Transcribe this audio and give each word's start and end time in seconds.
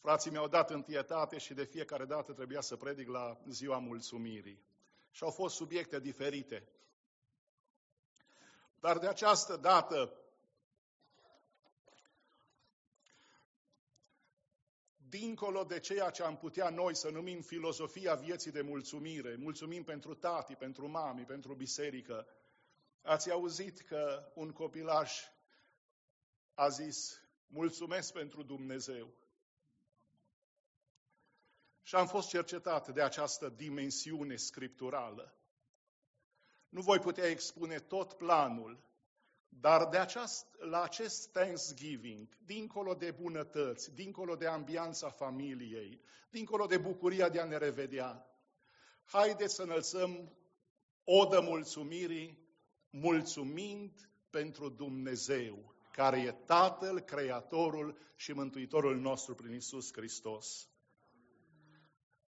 Frații 0.00 0.30
mi-au 0.30 0.48
dat 0.48 0.70
întietate 0.70 1.38
și 1.38 1.54
de 1.54 1.64
fiecare 1.64 2.04
dată 2.04 2.32
trebuia 2.32 2.60
să 2.60 2.76
predic 2.76 3.08
la 3.08 3.38
ziua 3.48 3.78
mulțumirii. 3.78 4.62
Și 5.10 5.22
au 5.22 5.30
fost 5.30 5.54
subiecte 5.54 6.00
diferite. 6.00 6.68
Dar 8.80 8.98
de 8.98 9.06
această 9.06 9.56
dată, 9.56 10.12
dincolo 15.08 15.64
de 15.64 15.80
ceea 15.80 16.10
ce 16.10 16.22
am 16.22 16.36
putea 16.36 16.68
noi 16.68 16.94
să 16.94 17.08
numim 17.10 17.40
filozofia 17.40 18.14
vieții 18.14 18.50
de 18.50 18.60
mulțumire, 18.60 19.36
mulțumim 19.36 19.84
pentru 19.84 20.14
tati, 20.14 20.54
pentru 20.54 20.88
mami, 20.88 21.24
pentru 21.24 21.54
biserică, 21.54 22.26
ați 23.02 23.30
auzit 23.30 23.80
că 23.80 24.30
un 24.34 24.52
copilaj 24.52 25.12
a 26.54 26.68
zis, 26.68 27.20
mulțumesc 27.46 28.12
pentru 28.12 28.42
Dumnezeu. 28.42 29.08
Și 31.88 31.94
am 31.94 32.06
fost 32.06 32.28
cercetat 32.28 32.88
de 32.88 33.02
această 33.02 33.48
dimensiune 33.48 34.36
scripturală. 34.36 35.34
Nu 36.68 36.80
voi 36.80 36.98
putea 36.98 37.28
expune 37.28 37.78
tot 37.78 38.12
planul, 38.12 38.84
dar 39.48 39.88
de 39.88 39.98
aceast, 39.98 40.46
la 40.58 40.82
acest 40.82 41.32
Thanksgiving, 41.32 42.36
dincolo 42.44 42.94
de 42.94 43.10
bunătăți, 43.10 43.94
dincolo 43.94 44.36
de 44.36 44.46
ambianța 44.46 45.10
familiei, 45.10 46.00
dincolo 46.30 46.66
de 46.66 46.78
bucuria 46.78 47.28
de 47.28 47.40
a 47.40 47.44
ne 47.44 47.56
revedea, 47.56 48.26
haideți 49.04 49.54
să 49.54 49.62
înălțăm 49.62 50.32
odă 51.04 51.40
mulțumirii, 51.40 52.38
mulțumind 52.90 54.10
pentru 54.30 54.68
Dumnezeu, 54.68 55.74
care 55.92 56.20
e 56.20 56.32
Tatăl, 56.32 57.00
Creatorul 57.00 57.98
și 58.16 58.32
Mântuitorul 58.32 58.96
nostru 58.96 59.34
prin 59.34 59.52
Isus 59.52 59.92
Hristos. 59.92 60.68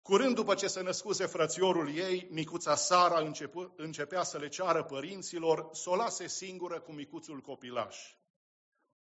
Curând 0.02 0.36
după 0.36 0.56
ce 0.56 0.68
se 0.68 0.82
născuse 0.82 1.26
frățiorul 1.26 1.96
ei, 1.96 2.28
micuța 2.30 2.76
Sara 2.76 3.20
începu, 3.20 3.74
începea 3.78 4.24
să 4.24 4.38
le 4.38 4.48
ceară 4.48 4.84
părinților 4.84 5.70
să 5.74 5.90
o 5.90 5.96
lase 5.96 6.28
singură 6.28 6.80
cu 6.80 6.92
micuțul 6.92 7.40
copilaș. 7.40 7.98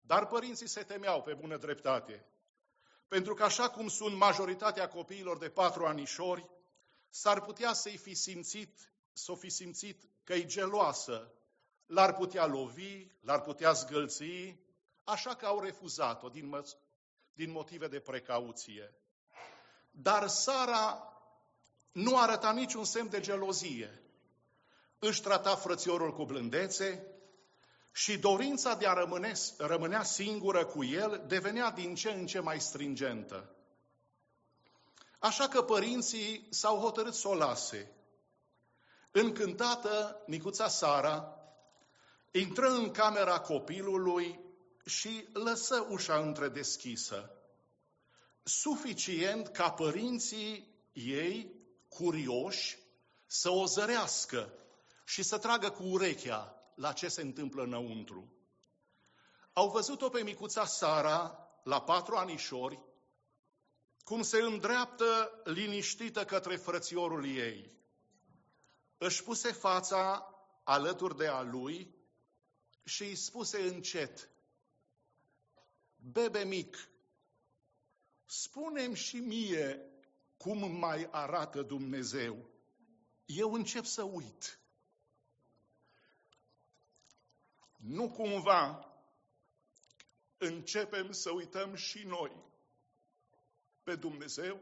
Dar 0.01 0.27
părinții 0.27 0.67
se 0.67 0.83
temeau 0.83 1.21
pe 1.21 1.33
bună 1.33 1.57
dreptate, 1.57 2.25
pentru 3.07 3.33
că 3.33 3.43
așa 3.43 3.69
cum 3.69 3.87
sunt 3.87 4.17
majoritatea 4.17 4.87
copiilor 4.87 5.37
de 5.37 5.49
patru 5.49 5.85
anișori, 5.85 6.49
s-ar 7.09 7.41
putea 7.41 7.73
să-i 7.73 7.97
fi 7.97 8.13
simțit, 8.13 8.93
să 9.13 9.31
o 9.31 9.35
fi 9.35 9.49
simțit 9.49 10.09
că 10.23 10.33
e 10.33 10.45
geloasă, 10.45 11.33
l-ar 11.85 12.15
putea 12.15 12.45
lovi, 12.45 13.07
l-ar 13.21 13.41
putea 13.41 13.71
zgâlți, 13.71 14.55
așa 15.03 15.35
că 15.35 15.45
au 15.45 15.59
refuzat-o 15.59 16.29
din, 16.29 16.63
din 17.33 17.51
motive 17.51 17.87
de 17.87 17.99
precauție. 17.99 18.95
Dar 20.01 20.27
Sara 20.27 21.13
nu 21.91 22.19
arăta 22.19 22.51
niciun 22.51 22.83
semn 22.83 23.09
de 23.09 23.19
gelozie. 23.19 24.01
Își 24.99 25.21
trata 25.21 25.55
frățiorul 25.55 26.13
cu 26.13 26.25
blândețe 26.25 27.07
și 27.91 28.17
dorința 28.17 28.75
de 28.75 28.87
a 28.87 28.93
rămâne, 28.93 29.33
rămânea 29.57 30.03
singură 30.03 30.65
cu 30.65 30.83
el 30.83 31.23
devenea 31.27 31.71
din 31.71 31.95
ce 31.95 32.11
în 32.11 32.25
ce 32.25 32.39
mai 32.39 32.59
stringentă. 32.59 33.55
Așa 35.19 35.47
că 35.47 35.61
părinții 35.61 36.47
s-au 36.49 36.79
hotărât 36.79 37.13
să 37.13 37.27
o 37.27 37.35
lase. 37.35 37.91
Încântată, 39.11 40.23
micuța 40.27 40.67
Sara 40.67 41.39
intră 42.31 42.67
în 42.69 42.91
camera 42.91 43.39
copilului 43.39 44.39
și 44.85 45.27
lăsă 45.33 45.87
ușa 45.89 46.19
întredeschisă 46.19 47.36
suficient 48.47 49.47
ca 49.47 49.71
părinții 49.71 50.75
ei, 50.93 51.51
curioși, 51.89 52.77
să 53.25 53.49
o 53.49 53.65
zărească 53.65 54.53
și 55.05 55.23
să 55.23 55.37
tragă 55.37 55.69
cu 55.69 55.83
urechea 55.83 56.71
la 56.75 56.93
ce 56.93 57.07
se 57.07 57.21
întâmplă 57.21 57.63
înăuntru. 57.63 58.31
Au 59.53 59.69
văzut-o 59.69 60.09
pe 60.09 60.23
micuța 60.23 60.65
Sara, 60.65 61.49
la 61.63 61.81
patru 61.81 62.15
anișori, 62.15 62.79
cum 64.03 64.21
se 64.21 64.41
îndreaptă 64.41 65.41
liniștită 65.43 66.25
către 66.25 66.55
frățiorul 66.55 67.25
ei. 67.25 67.77
Își 68.97 69.23
puse 69.23 69.51
fața 69.51 70.31
alături 70.63 71.17
de 71.17 71.27
a 71.27 71.41
lui 71.41 71.95
și 72.83 73.03
îi 73.03 73.15
spuse 73.15 73.61
încet, 73.61 74.29
Bebe 75.95 76.43
mic, 76.43 76.89
spunem 78.27 78.93
și 78.93 79.17
mie 79.17 79.81
cum 80.37 80.71
mai 80.71 81.07
arată 81.11 81.61
Dumnezeu. 81.61 82.49
Eu 83.25 83.53
încep 83.53 83.85
să 83.85 84.03
uit. 84.03 84.59
Nu 87.77 88.09
cumva 88.09 88.91
începem 90.37 91.11
să 91.11 91.31
uităm 91.31 91.75
și 91.75 92.03
noi 92.03 92.45
pe 93.83 93.95
Dumnezeu? 93.95 94.61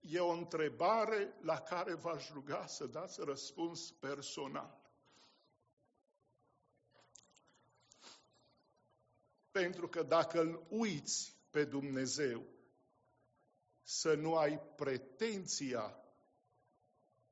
E 0.00 0.18
o 0.18 0.30
întrebare 0.30 1.34
la 1.40 1.60
care 1.60 1.94
v-aș 1.94 2.30
ruga 2.30 2.66
să 2.66 2.86
dați 2.86 3.20
răspuns 3.20 3.90
personal. 3.90 4.81
Pentru 9.52 9.88
că 9.88 10.02
dacă 10.02 10.40
îl 10.40 10.66
uiți 10.68 11.36
pe 11.50 11.64
Dumnezeu, 11.64 12.46
să 13.82 14.14
nu 14.14 14.36
ai 14.36 14.60
pretenția 14.76 15.96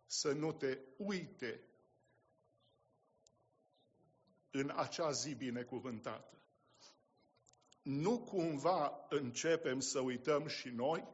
să 0.06 0.32
nu 0.32 0.52
te 0.52 0.78
uite 0.96 1.64
în 4.50 4.72
acea 4.76 5.10
zi 5.10 5.34
binecuvântată. 5.34 6.38
Nu 7.82 8.20
cumva 8.20 9.06
începem 9.08 9.80
să 9.80 10.00
uităm 10.00 10.46
și 10.46 10.68
noi? 10.68 11.08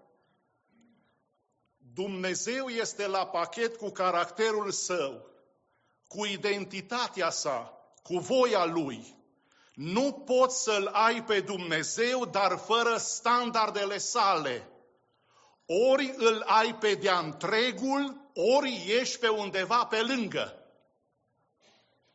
Dumnezeu 1.76 2.66
este 2.66 3.06
la 3.06 3.26
pachet 3.26 3.76
cu 3.76 3.90
caracterul 3.90 4.70
său, 4.70 5.30
cu 6.08 6.24
identitatea 6.24 7.30
sa, 7.30 7.78
cu 8.02 8.18
voia 8.18 8.64
lui. 8.64 9.15
Nu 9.76 10.12
poți 10.12 10.62
să-L 10.62 10.86
ai 10.92 11.24
pe 11.24 11.40
Dumnezeu, 11.40 12.24
dar 12.24 12.58
fără 12.66 12.96
standardele 12.96 13.98
sale. 13.98 14.68
Ori 15.90 16.14
îl 16.16 16.42
ai 16.46 16.74
pe 16.74 16.94
de-a 16.94 17.18
întregul, 17.18 18.30
ori 18.34 18.84
ești 19.00 19.18
pe 19.18 19.28
undeva 19.28 19.84
pe 19.84 20.00
lângă. 20.00 20.54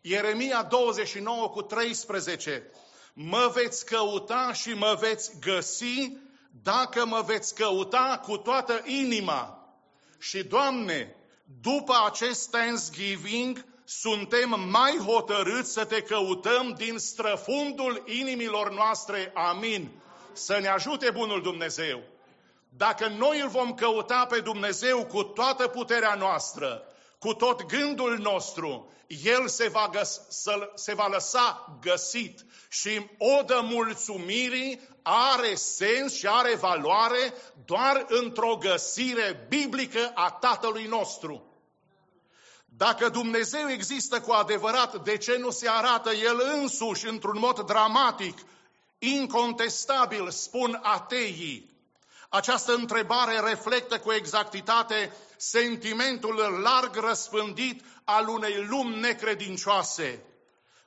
Ieremia 0.02 0.64
29 0.64 1.50
cu 1.50 1.62
13. 1.62 2.72
Mă 3.14 3.52
veți 3.54 3.86
căuta 3.86 4.54
și 4.54 4.70
mă 4.70 4.98
veți 5.00 5.40
găsi 5.40 6.18
dacă 6.64 7.06
mă 7.06 7.22
veți 7.22 7.56
căuta 7.56 8.22
cu 8.26 8.38
toată 8.38 8.82
inima. 8.86 9.74
Și, 10.20 10.44
Doamne, 10.44 11.16
după 11.62 11.94
acest 12.06 12.50
Thanksgiving, 12.50 13.66
suntem 14.00 14.70
mai 14.70 14.98
hotărâți 15.06 15.72
să 15.72 15.86
te 15.86 16.02
căutăm 16.02 16.74
din 16.78 16.98
străfundul 16.98 18.04
inimilor 18.06 18.74
noastre. 18.74 19.32
Amin. 19.36 19.90
Să 20.34 20.58
ne 20.62 20.68
ajute 20.68 21.10
Bunul 21.10 21.42
Dumnezeu. 21.42 22.04
Dacă 22.78 23.08
noi 23.08 23.40
îl 23.40 23.48
vom 23.48 23.74
căuta 23.74 24.26
pe 24.30 24.40
Dumnezeu 24.40 25.06
cu 25.06 25.24
toată 25.24 25.68
puterea 25.68 26.16
noastră, 26.16 26.84
cu 27.20 27.34
tot 27.34 27.66
gândul 27.66 28.18
nostru, 28.18 28.92
El 29.24 29.48
se 29.48 29.68
va, 29.68 29.90
găs- 29.92 30.22
se 30.76 30.94
va 30.94 31.08
lăsa 31.08 31.78
găsit 31.82 32.46
și 32.70 33.06
odă 33.40 33.62
mulțumirii 33.64 34.80
are 35.04 35.56
sens 35.56 36.16
și 36.16 36.28
are 36.28 36.56
valoare 36.56 37.34
doar 37.66 38.06
într-o 38.08 38.56
găsire 38.56 39.46
biblică 39.50 40.12
a 40.16 40.32
Tatălui 40.32 40.86
nostru. 40.86 41.51
Dacă 42.88 43.10
Dumnezeu 43.10 43.70
există 43.70 44.22
cu 44.22 44.32
adevărat, 44.32 45.04
de 45.04 45.18
ce 45.18 45.38
nu 45.38 45.50
se 45.50 45.70
arată 45.70 46.12
El 46.12 46.42
însuși 46.54 47.08
într-un 47.08 47.38
mod 47.40 47.60
dramatic, 47.60 48.38
incontestabil, 49.00 50.30
spun 50.30 50.80
ateii? 50.84 51.70
Această 52.30 52.74
întrebare 52.74 53.40
reflectă 53.40 54.00
cu 54.00 54.12
exactitate 54.12 55.14
sentimentul 55.38 56.36
larg 56.64 56.96
răspândit 56.96 57.84
al 58.04 58.28
unei 58.28 58.66
lumi 58.70 59.00
necredincioase. 59.00 60.24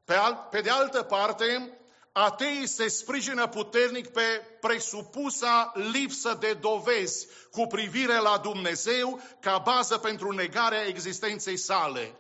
Pe, 0.05 0.14
al, 0.14 0.49
pe 0.50 0.61
de 0.61 0.70
altă 0.70 1.02
parte, 1.02 1.79
ateii 2.16 2.66
se 2.66 2.88
sprijină 2.88 3.46
puternic 3.49 4.08
pe 4.08 4.43
presupusa 4.61 5.72
lipsă 5.75 6.37
de 6.40 6.52
dovezi 6.52 7.26
cu 7.50 7.66
privire 7.66 8.19
la 8.19 8.38
Dumnezeu 8.38 9.20
ca 9.40 9.58
bază 9.58 9.99
pentru 9.99 10.31
negarea 10.31 10.87
existenței 10.87 11.56
sale. 11.56 12.19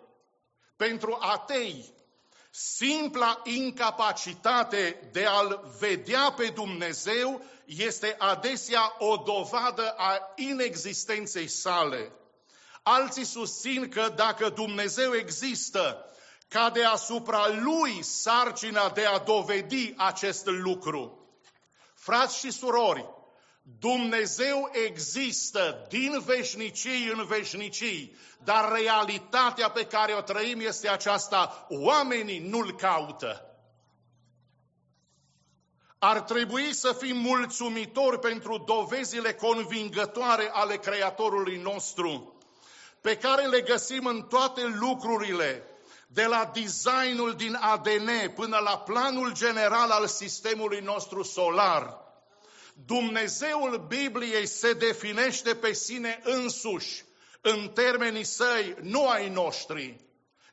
Pentru 0.76 1.18
atei, 1.20 1.94
Simpla 2.56 3.40
incapacitate 3.44 5.08
de 5.12 5.24
a-L 5.26 5.74
vedea 5.78 6.32
pe 6.36 6.46
Dumnezeu 6.54 7.42
este 7.64 8.14
adesea 8.18 8.94
o 8.98 9.16
dovadă 9.16 9.94
a 9.96 10.32
inexistenței 10.36 11.48
sale. 11.48 12.12
Alții 12.82 13.24
susțin 13.24 13.88
că 13.88 14.12
dacă 14.16 14.48
Dumnezeu 14.48 15.14
există, 15.14 16.04
cade 16.54 16.84
asupra 16.84 17.48
lui 17.48 18.02
sarcina 18.02 18.88
de 18.90 19.04
a 19.04 19.18
dovedi 19.18 19.94
acest 19.96 20.46
lucru. 20.46 21.28
Frați 21.94 22.38
și 22.38 22.50
surori, 22.50 23.08
Dumnezeu 23.78 24.70
există 24.86 25.86
din 25.88 26.22
veșnicii 26.26 27.12
în 27.16 27.24
veșnicii, 27.26 28.16
dar 28.44 28.72
realitatea 28.72 29.70
pe 29.70 29.86
care 29.86 30.12
o 30.12 30.20
trăim 30.20 30.60
este 30.60 30.88
aceasta, 30.88 31.66
oamenii 31.68 32.38
nu-L 32.38 32.74
caută. 32.76 33.48
Ar 35.98 36.20
trebui 36.20 36.74
să 36.74 36.92
fim 36.92 37.16
mulțumitori 37.16 38.18
pentru 38.18 38.64
dovezile 38.66 39.32
convingătoare 39.32 40.50
ale 40.52 40.76
Creatorului 40.76 41.56
nostru, 41.56 42.38
pe 43.00 43.16
care 43.16 43.46
le 43.46 43.60
găsim 43.60 44.06
în 44.06 44.22
toate 44.22 44.62
lucrurile, 44.64 45.68
de 46.14 46.24
la 46.24 46.50
designul 46.54 47.34
din 47.36 47.58
ADN 47.60 48.08
până 48.34 48.58
la 48.58 48.78
planul 48.78 49.32
general 49.32 49.90
al 49.90 50.06
sistemului 50.06 50.80
nostru 50.80 51.22
solar. 51.22 52.02
Dumnezeul 52.86 53.84
Bibliei 53.88 54.46
se 54.46 54.72
definește 54.72 55.54
pe 55.54 55.72
sine 55.72 56.20
însuși 56.22 57.04
în 57.40 57.68
termenii 57.68 58.24
săi, 58.24 58.76
nu 58.80 59.08
ai 59.08 59.28
noștri. 59.28 60.00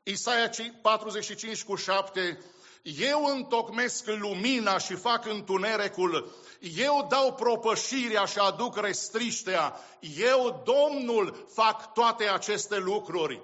Isaia 0.03 0.49
45 0.81 1.63
cu 1.63 1.75
7 1.75 2.39
eu 2.83 3.25
întocmesc 3.25 4.05
lumina 4.05 4.77
și 4.77 4.95
fac 4.95 5.25
întunericul, 5.25 6.31
eu 6.77 7.07
dau 7.09 7.33
propășirea 7.33 8.25
și 8.25 8.37
aduc 8.39 8.77
restriștea, 8.77 9.79
eu, 10.17 10.63
Domnul, 10.65 11.47
fac 11.53 11.93
toate 11.93 12.29
aceste 12.29 12.77
lucruri. 12.77 13.41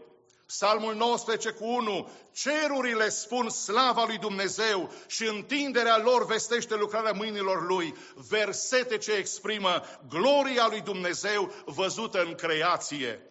Psalmul 0.47 0.95
19 0.95 1.49
cu 1.49 1.65
1, 1.65 2.09
cerurile 2.33 3.09
spun 3.09 3.49
slava 3.49 4.05
lui 4.05 4.17
Dumnezeu 4.17 4.91
și 5.07 5.25
întinderea 5.25 5.97
lor 5.97 6.25
vestește 6.25 6.75
lucrarea 6.75 7.11
mâinilor 7.11 7.67
lui. 7.67 7.95
Versete 8.29 8.97
ce 8.97 9.11
exprimă 9.11 9.81
gloria 10.09 10.67
lui 10.67 10.81
Dumnezeu 10.81 11.51
văzută 11.65 12.23
în 12.23 12.35
creație. 12.35 13.21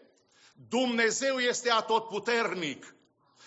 Dumnezeu 0.69 1.39
este 1.39 1.71
atotputernic, 1.71 2.95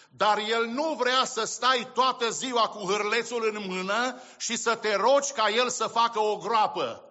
dar 0.10 0.38
El 0.38 0.66
nu 0.66 0.96
vrea 1.00 1.26
să 1.26 1.44
stai 1.46 1.92
toată 1.94 2.30
ziua 2.30 2.68
cu 2.68 2.92
hârlețul 2.92 3.52
în 3.54 3.66
mână 3.68 4.22
și 4.38 4.58
să 4.58 4.76
te 4.76 4.96
rogi 4.96 5.32
ca 5.32 5.50
El 5.50 5.70
să 5.70 5.88
facă 5.88 6.20
o 6.20 6.38
groapă. 6.38 7.09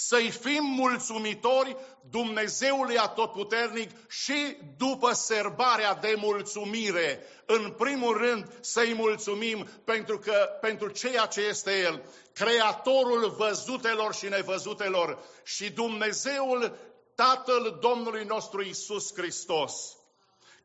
Să-i 0.00 0.30
fim 0.30 0.64
mulțumitori 0.64 1.76
Dumnezeului 2.10 2.98
Atotputernic 2.98 3.90
și 4.10 4.56
după 4.76 5.12
serbarea 5.12 5.94
de 5.94 6.14
mulțumire. 6.16 7.22
În 7.46 7.74
primul 7.78 8.16
rând 8.16 8.58
să-i 8.60 8.94
mulțumim 8.94 9.68
pentru, 9.84 10.18
că, 10.18 10.48
pentru 10.60 10.88
ceea 10.88 11.26
ce 11.26 11.40
este 11.40 11.80
El, 11.80 12.02
Creatorul 12.32 13.34
văzutelor 13.38 14.14
și 14.14 14.28
nevăzutelor 14.28 15.18
și 15.44 15.70
Dumnezeul 15.70 16.78
Tatăl 17.14 17.78
Domnului 17.80 18.24
nostru 18.24 18.62
Isus 18.62 19.14
Hristos. 19.14 19.96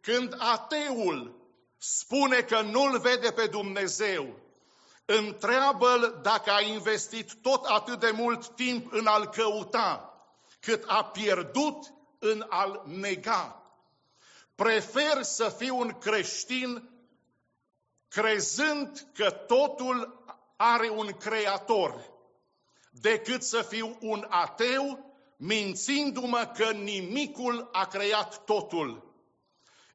Când 0.02 0.36
ateul 0.38 1.36
spune 1.78 2.42
că 2.42 2.62
nu-L 2.62 3.00
vede 3.00 3.32
pe 3.32 3.48
Dumnezeu, 3.48 4.43
întreabă 5.06 6.20
dacă 6.22 6.52
a 6.52 6.62
investit 6.62 7.34
tot 7.42 7.66
atât 7.66 8.00
de 8.00 8.12
mult 8.12 8.48
timp 8.48 8.92
în 8.92 9.08
a-L 9.08 9.30
căuta, 9.30 10.18
cât 10.60 10.84
a 10.88 11.04
pierdut 11.06 11.94
în 12.20 12.46
a-L 12.50 12.84
nega. 12.86 13.64
Prefer 14.56 15.22
să 15.22 15.50
fiu 15.50 15.78
un 15.78 15.98
creștin 16.00 16.90
crezând 18.08 19.08
că 19.14 19.30
totul 19.30 20.24
are 20.56 20.90
un 20.90 21.08
creator, 21.08 22.12
decât 22.92 23.44
să 23.44 23.62
fiu 23.62 23.98
un 24.02 24.26
ateu 24.30 25.14
mințindu-mă 25.38 26.52
că 26.58 26.72
nimicul 26.72 27.70
a 27.72 27.86
creat 27.86 28.46
totul. 28.46 29.14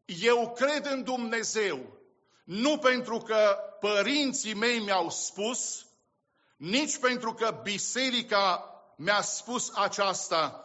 Eu 0.04 0.52
cred 0.52 0.86
în 0.86 1.02
Dumnezeu, 1.02 1.98
nu 2.44 2.78
pentru 2.78 3.18
că 3.18 3.58
părinții 3.80 4.54
mei 4.54 4.78
mi-au 4.78 5.10
spus, 5.10 5.86
nici 6.56 6.98
pentru 6.98 7.34
că 7.34 7.60
biserica 7.62 8.72
mi-a 8.96 9.20
spus 9.20 9.70
aceasta. 9.74 10.62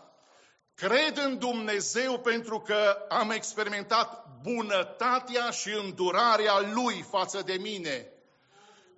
Cred 0.75 1.17
în 1.17 1.37
Dumnezeu 1.37 2.19
pentru 2.19 2.59
că 2.59 3.05
am 3.09 3.31
experimentat 3.31 4.27
bunătatea 4.41 5.49
și 5.49 5.69
îndurarea 5.69 6.59
Lui 6.59 7.05
față 7.09 7.41
de 7.41 7.53
mine. 7.53 8.07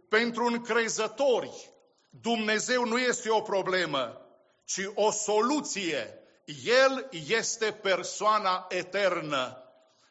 Pentru 0.10 0.46
încrezători, 0.46 1.70
Dumnezeu 2.10 2.86
nu 2.86 2.98
este 2.98 3.30
o 3.30 3.42
problemă, 3.42 4.22
ci 4.66 4.82
o 4.94 5.12
soluție. 5.12 6.20
El 6.64 7.10
este 7.28 7.72
persoana 7.72 8.66
eternă 8.70 9.58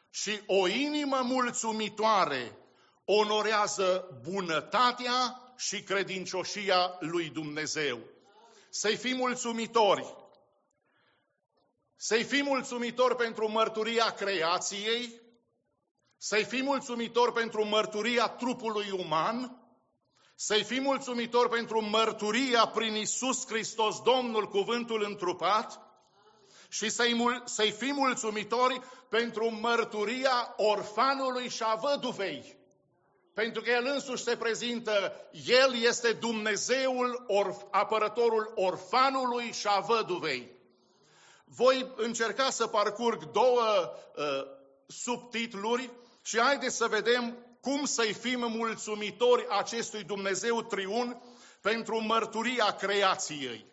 și 0.09 0.41
o 0.47 0.67
inimă 0.67 1.21
mulțumitoare 1.23 2.57
onorează 3.05 4.19
bunătatea 4.29 5.41
și 5.57 5.83
credincioșia 5.83 6.97
lui 6.99 7.29
Dumnezeu. 7.29 7.99
Să-i 8.69 8.95
fim 8.95 9.15
mulțumitori. 9.15 10.15
Să-i 11.95 12.23
fim 12.23 12.45
mulțumitori 12.45 13.15
pentru 13.15 13.51
mărturia 13.51 14.09
creației, 14.09 15.21
să-i 16.17 16.43
fim 16.43 16.63
mulțumitori 16.63 17.33
pentru 17.33 17.65
mărturia 17.65 18.27
trupului 18.27 18.89
uman, 18.91 19.59
să-i 20.35 20.63
fim 20.63 20.83
mulțumitori 20.83 21.49
pentru 21.49 21.81
mărturia 21.81 22.65
prin 22.65 22.95
Isus 22.95 23.47
Hristos, 23.47 24.01
Domnul, 24.01 24.47
cuvântul 24.47 25.03
întrupat, 25.03 25.79
și 26.69 26.89
să-i, 26.89 27.41
să 27.45 27.61
fim 27.61 27.95
mulțumitori 27.95 28.81
pentru 29.09 29.49
mărturia 29.49 30.53
orfanului 30.57 31.49
și 31.49 31.63
a 31.63 31.75
văduvei. 31.75 32.54
Pentru 33.35 33.61
că 33.61 33.69
El 33.69 33.85
însuși 33.93 34.23
se 34.23 34.37
prezintă, 34.37 35.13
El 35.45 35.75
este 35.83 36.11
Dumnezeul, 36.11 37.23
orf, 37.27 37.61
apărătorul 37.71 38.51
orfanului 38.55 39.51
și 39.51 39.67
a 39.67 39.79
văduvei. 39.79 40.51
Voi 41.45 41.93
încerca 41.95 42.49
să 42.49 42.67
parcurg 42.67 43.31
două 43.31 43.63
uh, 44.15 44.23
subtitluri 44.87 45.89
și 46.21 46.39
haideți 46.39 46.75
să 46.75 46.87
vedem 46.87 47.37
cum 47.61 47.85
să-i 47.85 48.13
fim 48.13 48.51
mulțumitori 48.51 49.45
acestui 49.49 50.03
Dumnezeu 50.03 50.61
triun 50.61 51.21
pentru 51.61 52.01
mărturia 52.01 52.75
creației. 52.75 53.65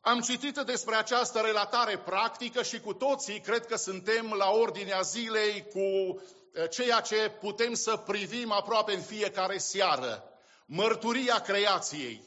Am 0.00 0.20
citit 0.20 0.58
despre 0.58 0.94
această 0.94 1.40
relatare 1.40 1.98
practică 1.98 2.62
și 2.62 2.80
cu 2.80 2.92
toții 2.92 3.40
cred 3.40 3.66
că 3.66 3.76
suntem 3.76 4.32
la 4.32 4.50
ordinea 4.50 5.00
zilei 5.00 5.66
cu 5.72 5.78
eh, 5.78 6.37
ceea 6.70 7.00
ce 7.00 7.36
putem 7.40 7.74
să 7.74 7.96
privim 7.96 8.52
aproape 8.52 8.92
în 8.92 9.02
fiecare 9.02 9.58
seară. 9.58 10.24
Mărturia 10.66 11.40
creației. 11.40 12.22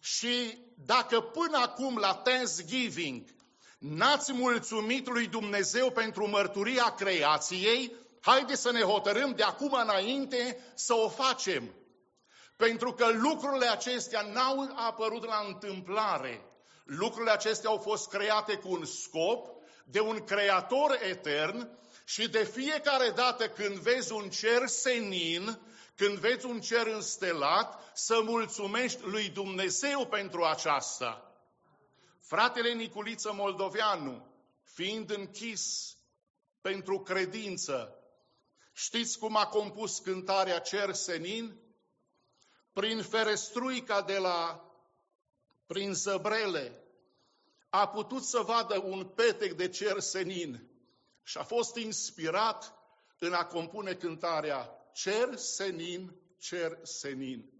Și 0.00 0.58
dacă 0.74 1.20
până 1.20 1.58
acum 1.58 1.96
la 1.96 2.14
Thanksgiving 2.14 3.34
n-ați 3.78 4.32
mulțumit 4.32 5.08
lui 5.08 5.26
Dumnezeu 5.26 5.90
pentru 5.90 6.28
mărturia 6.28 6.94
creației, 6.98 7.92
haideți 8.20 8.60
să 8.60 8.72
ne 8.72 8.80
hotărâm 8.80 9.34
de 9.34 9.42
acum 9.42 9.72
înainte 9.72 10.58
să 10.74 10.94
o 10.94 11.08
facem. 11.08 11.74
Pentru 12.56 12.92
că 12.92 13.06
lucrurile 13.12 13.66
acestea 13.66 14.22
n-au 14.22 14.72
apărut 14.74 15.24
la 15.24 15.44
întâmplare. 15.46 16.42
Lucrurile 16.84 17.30
acestea 17.30 17.70
au 17.70 17.78
fost 17.78 18.08
create 18.08 18.56
cu 18.56 18.68
un 18.70 18.84
scop, 18.84 19.46
de 19.84 20.00
un 20.00 20.24
creator 20.24 20.98
etern 21.02 21.78
și 22.08 22.28
de 22.28 22.44
fiecare 22.44 23.10
dată 23.10 23.48
când 23.48 23.76
vezi 23.76 24.12
un 24.12 24.30
cer 24.30 24.66
senin, 24.66 25.60
când 25.96 26.18
vezi 26.18 26.46
un 26.46 26.60
cer 26.60 26.86
înstelat, 26.86 27.90
să 27.94 28.20
mulțumești 28.24 29.02
lui 29.02 29.28
Dumnezeu 29.28 30.06
pentru 30.06 30.44
aceasta. 30.44 31.32
Fratele 32.20 32.72
Niculiță 32.72 33.32
Moldoveanu, 33.32 34.26
fiind 34.62 35.10
închis 35.10 35.96
pentru 36.60 37.00
credință, 37.00 37.94
știți 38.72 39.18
cum 39.18 39.36
a 39.36 39.46
compus 39.46 39.98
cântarea 39.98 40.58
Cer 40.58 40.92
Senin? 40.94 41.60
Prin 42.72 43.02
ferestruica 43.02 44.02
de 44.02 44.18
la 44.18 44.64
prin 45.66 45.94
zăbrele, 45.94 46.82
a 47.70 47.88
putut 47.88 48.22
să 48.24 48.40
vadă 48.40 48.78
un 48.78 49.04
petec 49.04 49.52
de 49.52 49.68
cer 49.68 50.00
senin 50.00 50.67
și 51.28 51.38
a 51.38 51.42
fost 51.42 51.76
inspirat 51.76 52.74
în 53.18 53.32
a 53.32 53.44
compune 53.44 53.94
cântarea 53.94 54.90
cer 54.92 55.36
senin, 55.36 56.16
cer 56.38 56.78
senin. 56.82 57.52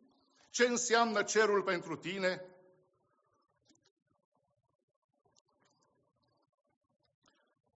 Ce 0.51 0.67
înseamnă 0.67 1.23
cerul 1.23 1.63
pentru 1.63 1.97
tine? 1.97 2.45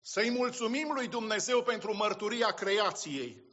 Să-i 0.00 0.30
mulțumim 0.30 0.92
lui 0.92 1.08
Dumnezeu 1.08 1.62
pentru 1.62 1.96
mărturia 1.96 2.50
creației. 2.50 3.44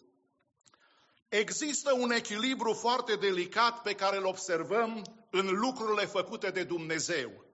Există 1.29 1.93
un 1.93 2.12
echilibru 2.12 2.74
foarte 2.74 3.15
delicat 3.15 3.81
pe 3.81 3.96
care 3.96 4.17
îl 4.17 4.25
observăm 4.25 5.01
în 5.29 5.48
lucrurile 5.48 6.05
făcute 6.05 6.50
de 6.50 6.63
Dumnezeu. 6.63 7.49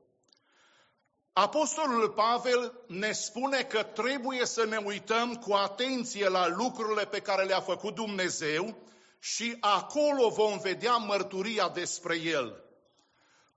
Apostolul 1.38 2.10
Pavel 2.10 2.74
ne 2.88 3.12
spune 3.12 3.64
că 3.64 3.84
trebuie 3.84 4.46
să 4.46 4.66
ne 4.66 4.78
uităm 4.78 5.36
cu 5.36 5.54
atenție 5.54 6.28
la 6.28 6.48
lucrurile 6.48 7.06
pe 7.06 7.20
care 7.20 7.44
le-a 7.44 7.62
făcut 7.62 7.96
Dumnezeu 7.96 8.78
și 9.20 9.58
acolo 9.60 10.30
vom 10.30 10.60
vedea 10.60 10.96
mărturia 10.96 11.70
despre 11.70 12.16
El. 12.16 12.64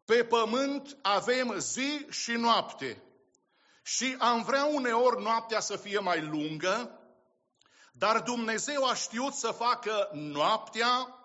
Pe 0.05 0.25
pământ 0.25 0.97
avem 1.03 1.59
zi 1.59 2.07
și 2.11 2.31
noapte 2.31 3.03
și 3.83 4.17
am 4.19 4.43
vrea 4.43 4.65
uneori 4.65 5.23
noaptea 5.23 5.61
să 5.61 5.77
fie 5.77 5.99
mai 5.99 6.21
lungă, 6.21 7.01
dar 7.93 8.21
Dumnezeu 8.21 8.85
a 8.85 8.95
știut 8.95 9.35
să 9.35 9.51
facă 9.51 10.09
noaptea 10.13 11.19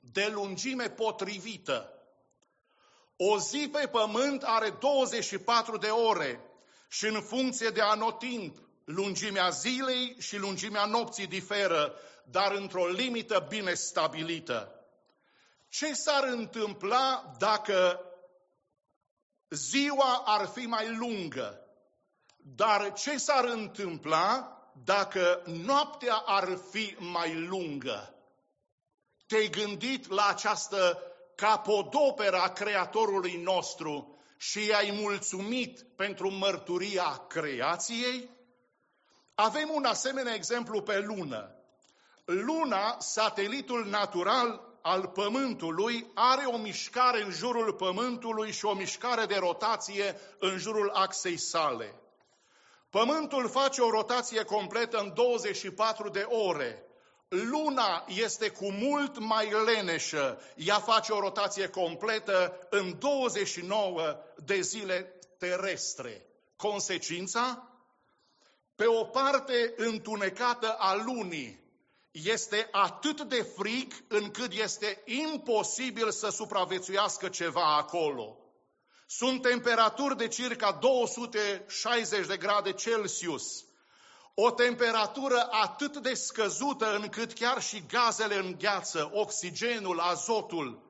de 0.00 0.30
lungime 0.32 0.90
potrivită. 0.90 1.93
O 3.16 3.38
zi 3.38 3.68
pe 3.72 3.88
pământ 3.88 4.42
are 4.42 4.70
24 4.70 5.76
de 5.76 5.88
ore 5.88 6.40
și 6.88 7.06
în 7.06 7.22
funcție 7.22 7.68
de 7.68 7.80
anotimp, 7.80 8.56
lungimea 8.84 9.48
zilei 9.48 10.16
și 10.18 10.36
lungimea 10.36 10.84
nopții 10.84 11.26
diferă, 11.26 11.94
dar 12.30 12.52
într-o 12.52 12.86
limită 12.86 13.46
bine 13.48 13.74
stabilită. 13.74 14.84
Ce 15.68 15.92
s-ar 15.92 16.24
întâmpla 16.24 17.34
dacă 17.38 18.00
ziua 19.50 20.22
ar 20.24 20.46
fi 20.46 20.66
mai 20.66 20.94
lungă? 20.94 21.58
Dar 22.36 22.92
ce 22.92 23.18
s-ar 23.18 23.44
întâmpla 23.44 24.58
dacă 24.84 25.42
noaptea 25.44 26.14
ar 26.14 26.58
fi 26.70 26.96
mai 26.98 27.34
lungă? 27.34 28.14
Te-ai 29.26 29.48
gândit 29.48 30.08
la 30.08 30.26
această 30.26 31.02
capodoperă 31.36 32.36
a 32.36 32.52
Creatorului 32.52 33.36
nostru 33.36 34.18
și 34.36 34.66
i-ai 34.66 34.98
mulțumit 35.00 35.86
pentru 35.96 36.30
mărturia 36.30 37.24
creației? 37.28 38.30
Avem 39.34 39.70
un 39.72 39.84
asemenea 39.84 40.34
exemplu 40.34 40.82
pe 40.82 40.98
lună. 40.98 41.54
Luna, 42.24 42.96
satelitul 42.98 43.86
natural 43.86 44.60
al 44.82 45.06
Pământului, 45.06 46.10
are 46.14 46.44
o 46.44 46.56
mișcare 46.56 47.22
în 47.22 47.30
jurul 47.30 47.72
Pământului 47.72 48.52
și 48.52 48.64
o 48.64 48.74
mișcare 48.74 49.24
de 49.26 49.36
rotație 49.36 50.20
în 50.38 50.58
jurul 50.58 50.90
axei 50.90 51.36
sale. 51.36 51.94
Pământul 52.90 53.48
face 53.48 53.80
o 53.80 53.90
rotație 53.90 54.44
completă 54.44 54.98
în 54.98 55.14
24 55.14 56.08
de 56.08 56.26
ore. 56.28 56.83
Luna 57.42 58.04
este 58.08 58.48
cu 58.48 58.72
mult 58.72 59.18
mai 59.18 59.50
leneșă. 59.64 60.40
Ea 60.56 60.78
face 60.78 61.12
o 61.12 61.20
rotație 61.20 61.68
completă 61.68 62.66
în 62.70 62.98
29 62.98 64.16
de 64.44 64.60
zile 64.60 65.18
terestre. 65.38 66.26
Consecința? 66.56 67.68
Pe 68.76 68.86
o 68.86 69.04
parte 69.04 69.74
întunecată 69.76 70.74
a 70.78 70.94
lunii 70.94 71.62
este 72.10 72.68
atât 72.70 73.20
de 73.22 73.42
frig 73.42 73.92
încât 74.08 74.52
este 74.52 75.02
imposibil 75.04 76.10
să 76.10 76.28
supraviețuiască 76.28 77.28
ceva 77.28 77.76
acolo. 77.76 78.38
Sunt 79.06 79.42
temperaturi 79.42 80.16
de 80.16 80.28
circa 80.28 80.72
260 80.72 82.26
de 82.26 82.36
grade 82.36 82.72
Celsius. 82.72 83.64
O 84.34 84.50
temperatură 84.50 85.48
atât 85.50 85.96
de 85.96 86.14
scăzută 86.14 86.94
încât 86.94 87.32
chiar 87.32 87.62
și 87.62 87.84
gazele 87.88 88.36
îngheață, 88.36 89.10
oxigenul, 89.12 90.00
azotul, 90.00 90.82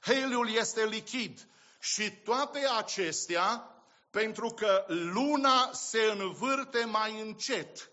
heliul 0.00 0.50
este 0.50 0.84
lichid. 0.84 1.46
Și 1.80 2.10
toate 2.10 2.66
acestea 2.78 3.66
pentru 4.10 4.48
că 4.48 4.84
luna 4.88 5.70
se 5.72 6.14
învârte 6.18 6.84
mai 6.84 7.20
încet. 7.20 7.90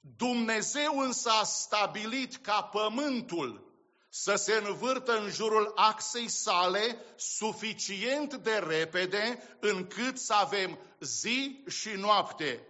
Dumnezeu 0.00 0.98
însă 0.98 1.30
a 1.30 1.44
stabilit 1.44 2.36
ca 2.36 2.62
pământul 2.62 3.70
să 4.08 4.34
se 4.34 4.62
învârtă 4.64 5.18
în 5.18 5.30
jurul 5.30 5.72
axei 5.74 6.28
sale 6.28 7.04
suficient 7.16 8.34
de 8.34 8.56
repede 8.56 9.56
încât 9.60 10.18
să 10.18 10.34
avem 10.34 10.78
zi 11.00 11.64
și 11.68 11.88
noapte. 11.88 12.66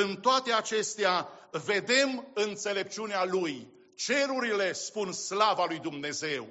În 0.00 0.16
toate 0.16 0.52
acestea 0.52 1.28
vedem 1.50 2.30
înțelepciunea 2.34 3.24
Lui. 3.24 3.72
Cerurile 3.94 4.72
spun 4.72 5.12
slava 5.12 5.64
lui 5.64 5.78
Dumnezeu. 5.78 6.46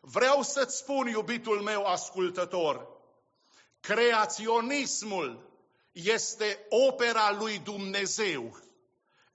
Vreau 0.00 0.42
să-ți 0.42 0.76
spun, 0.76 1.06
iubitul 1.06 1.60
meu 1.60 1.84
ascultător, 1.84 2.88
creaționismul 3.80 5.50
este 5.92 6.66
opera 6.68 7.32
lui 7.32 7.58
Dumnezeu. 7.58 8.58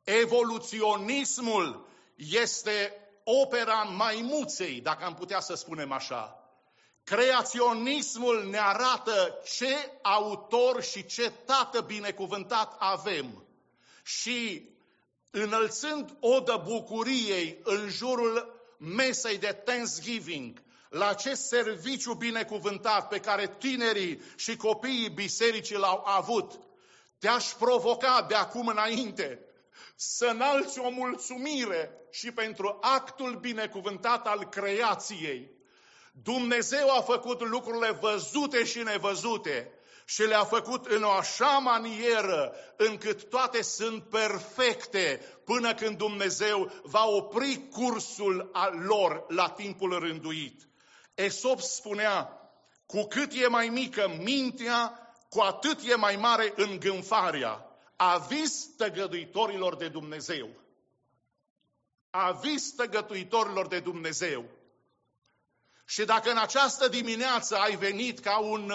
Evoluționismul 0.04 1.88
este 2.16 2.94
opera 3.24 3.82
maimuței, 3.84 4.82
dacă 4.82 5.04
am 5.04 5.14
putea 5.14 5.40
să 5.40 5.54
spunem 5.54 5.92
așa. 5.92 6.43
Creaționismul 7.04 8.48
ne 8.50 8.58
arată 8.60 9.40
ce 9.44 9.92
autor 10.02 10.84
și 10.84 11.06
ce 11.06 11.32
tată 11.46 11.82
binecuvântat 11.82 12.76
avem. 12.80 13.46
Și 14.04 14.70
înălțând 15.32 16.18
odă 16.20 16.62
bucuriei 16.66 17.60
în 17.64 17.90
jurul 17.90 18.62
mesei 18.78 19.38
de 19.38 19.62
Thanksgiving, 19.66 20.62
la 20.90 21.08
acest 21.08 21.48
serviciu 21.48 22.14
binecuvântat 22.14 23.08
pe 23.08 23.20
care 23.20 23.56
tinerii 23.58 24.22
și 24.36 24.56
copiii 24.56 25.10
bisericii 25.10 25.78
l-au 25.78 26.04
avut, 26.06 26.60
te-aș 27.20 27.46
provoca 27.46 28.26
de 28.28 28.36
acum 28.36 28.68
înainte 28.68 29.40
să 29.96 30.26
înalți 30.26 30.80
o 30.80 30.90
mulțumire 30.90 31.92
și 32.12 32.32
pentru 32.32 32.78
actul 32.82 33.40
binecuvântat 33.40 34.28
al 34.28 34.50
creației. 34.50 35.52
Dumnezeu 36.22 36.90
a 36.90 37.02
făcut 37.02 37.42
lucrurile 37.42 37.92
văzute 37.92 38.64
și 38.64 38.78
nevăzute 38.78 39.72
și 40.06 40.22
le-a 40.22 40.44
făcut 40.44 40.86
în 40.86 41.04
o 41.04 41.10
așa 41.10 41.58
manieră 41.58 42.56
încât 42.78 43.30
toate 43.30 43.62
sunt 43.62 44.04
perfecte 44.04 45.22
până 45.46 45.74
când 45.74 45.98
Dumnezeu 45.98 46.72
va 46.84 47.06
opri 47.06 47.68
cursul 47.72 48.52
lor 48.88 49.26
la 49.28 49.50
timpul 49.50 50.00
rânduit. 50.00 50.68
Esop 51.16 51.60
spunea, 51.60 52.38
cu 52.86 53.04
cât 53.04 53.32
e 53.34 53.48
mai 53.48 53.70
mică 53.70 54.20
mintea, 54.24 55.14
cu 55.30 55.40
atât 55.40 55.80
e 55.84 55.96
mai 55.96 56.16
mare 56.16 56.54
îngânfarea. 56.56 57.66
Avis 57.96 58.76
tăgăduitorilor 58.78 59.76
de 59.76 59.88
Dumnezeu. 59.88 60.50
Avis 62.10 62.72
tăgăduitorilor 62.72 63.68
de 63.68 63.80
Dumnezeu. 63.80 64.46
Și 65.86 66.06
dacă 66.06 66.32
în 66.32 66.38
această 66.38 66.88
dimineață 66.88 67.56
ai 67.56 67.76
venit 67.76 68.20
ca 68.20 68.38
un 68.38 68.70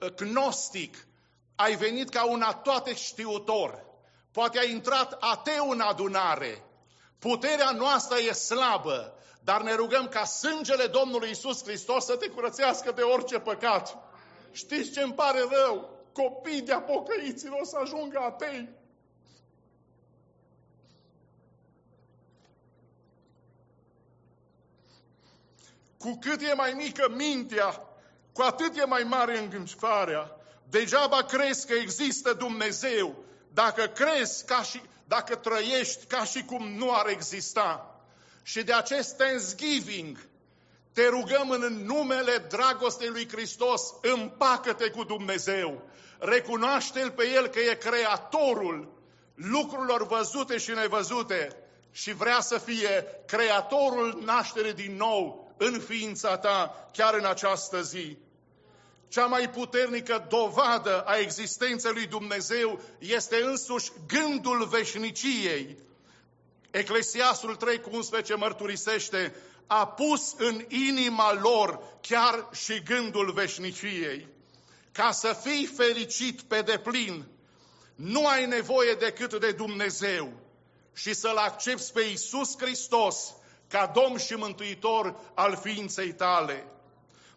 uh, 0.00 0.14
gnostic, 0.14 1.06
ai 1.54 1.76
venit 1.76 2.08
ca 2.08 2.24
un 2.24 2.44
toate 2.62 2.94
știutor, 2.94 3.84
poate 4.32 4.58
ai 4.58 4.70
intrat 4.70 5.16
ateu 5.20 5.70
în 5.70 5.80
adunare, 5.80 6.64
puterea 7.18 7.70
noastră 7.70 8.18
e 8.18 8.32
slabă, 8.32 9.14
dar 9.44 9.62
ne 9.62 9.74
rugăm 9.74 10.08
ca 10.08 10.24
sângele 10.24 10.86
Domnului 10.86 11.30
Isus 11.30 11.62
Hristos 11.62 12.04
să 12.04 12.16
te 12.16 12.28
curățească 12.28 12.92
de 12.92 13.02
orice 13.02 13.38
păcat. 13.38 13.96
Știți 14.52 14.90
ce 14.90 15.00
îmi 15.00 15.14
pare 15.14 15.40
rău? 15.50 15.90
Copii 16.12 16.62
de 16.62 16.72
apocăiților 16.72 17.60
o 17.60 17.64
să 17.64 17.76
ajungă 17.80 18.18
atei. 18.18 18.68
Cu 26.02 26.18
cât 26.20 26.40
e 26.40 26.54
mai 26.54 26.72
mică 26.72 27.12
mintea, 27.16 27.80
cu 28.32 28.42
atât 28.42 28.76
e 28.78 28.84
mai 28.84 29.02
mare 29.02 29.38
îngânfarea. 29.38 30.36
Degeaba 30.70 31.22
crezi 31.22 31.66
că 31.66 31.72
există 31.72 32.32
Dumnezeu 32.32 33.24
dacă 33.52 33.86
crezi 33.86 34.44
ca 34.44 34.62
și, 34.62 34.82
dacă 35.04 35.34
trăiești 35.34 36.04
ca 36.04 36.24
și 36.24 36.44
cum 36.44 36.68
nu 36.68 36.94
ar 36.94 37.06
exista. 37.06 38.00
Și 38.42 38.62
de 38.62 38.72
acest 38.72 39.16
Thanksgiving 39.16 40.18
te 40.92 41.08
rugăm 41.08 41.50
în 41.50 41.84
numele 41.84 42.46
dragostei 42.48 43.08
lui 43.08 43.28
Hristos, 43.28 43.94
împacă-te 44.02 44.90
cu 44.90 45.04
Dumnezeu. 45.04 45.82
Recunoaște-L 46.18 47.10
pe 47.10 47.28
El 47.34 47.46
că 47.46 47.60
e 47.60 47.74
creatorul 47.74 48.92
lucrurilor 49.34 50.06
văzute 50.06 50.58
și 50.58 50.70
nevăzute. 50.70 51.56
și 51.94 52.12
vrea 52.12 52.40
să 52.40 52.58
fie 52.58 53.06
creatorul 53.26 54.22
nașterii 54.24 54.72
din 54.72 54.96
nou 54.96 55.51
în 55.66 55.80
ființa 55.80 56.38
ta, 56.38 56.88
chiar 56.92 57.14
în 57.14 57.24
această 57.24 57.82
zi. 57.82 58.16
Cea 59.08 59.26
mai 59.26 59.50
puternică 59.50 60.26
dovadă 60.28 61.00
a 61.00 61.16
existenței 61.16 61.92
lui 61.92 62.06
Dumnezeu 62.06 62.80
este 62.98 63.42
însuși 63.42 63.92
gândul 64.06 64.66
veșniciei. 64.66 65.78
Eclesiastul 66.70 67.56
3 67.56 67.80
cu 67.80 67.90
11 67.92 68.34
mărturisește, 68.34 69.34
a 69.66 69.86
pus 69.86 70.34
în 70.38 70.64
inima 70.68 71.32
lor 71.32 71.82
chiar 72.00 72.48
și 72.52 72.82
gândul 72.82 73.32
veșniciei. 73.32 74.28
Ca 74.92 75.10
să 75.12 75.40
fii 75.42 75.66
fericit 75.66 76.42
pe 76.42 76.62
deplin, 76.62 77.26
nu 77.94 78.26
ai 78.26 78.46
nevoie 78.46 78.92
decât 78.92 79.40
de 79.40 79.52
Dumnezeu 79.52 80.32
și 80.94 81.14
să-L 81.14 81.36
accepti 81.36 81.92
pe 81.92 82.00
Iisus 82.00 82.58
Hristos 82.58 83.34
ca 83.72 83.86
Domn 83.94 84.16
și 84.18 84.34
Mântuitor 84.34 85.20
al 85.34 85.56
ființei 85.56 86.14
tale. 86.14 86.66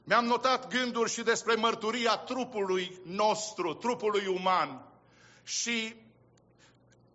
Mi-am 0.04 0.26
notat 0.26 0.68
gânduri 0.68 1.12
și 1.12 1.22
despre 1.22 1.54
mărturia 1.54 2.18
trupului 2.18 3.00
nostru, 3.04 3.74
trupului 3.74 4.28
uman. 4.28 4.86
Și 5.44 5.96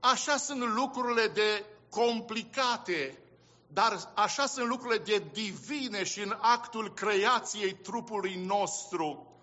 așa 0.00 0.36
sunt 0.36 0.74
lucrurile 0.74 1.26
de 1.26 1.64
complicate, 1.90 3.18
dar 3.66 4.12
așa 4.14 4.46
sunt 4.46 4.66
lucrurile 4.66 5.02
de 5.02 5.24
divine 5.32 6.04
și 6.04 6.20
în 6.20 6.36
actul 6.40 6.94
creației 6.94 7.74
trupului 7.74 8.34
nostru, 8.34 9.34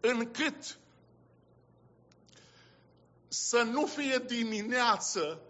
încât 0.00 0.78
să 3.28 3.62
nu 3.62 3.86
fie 3.86 4.22
dimineață 4.26 5.40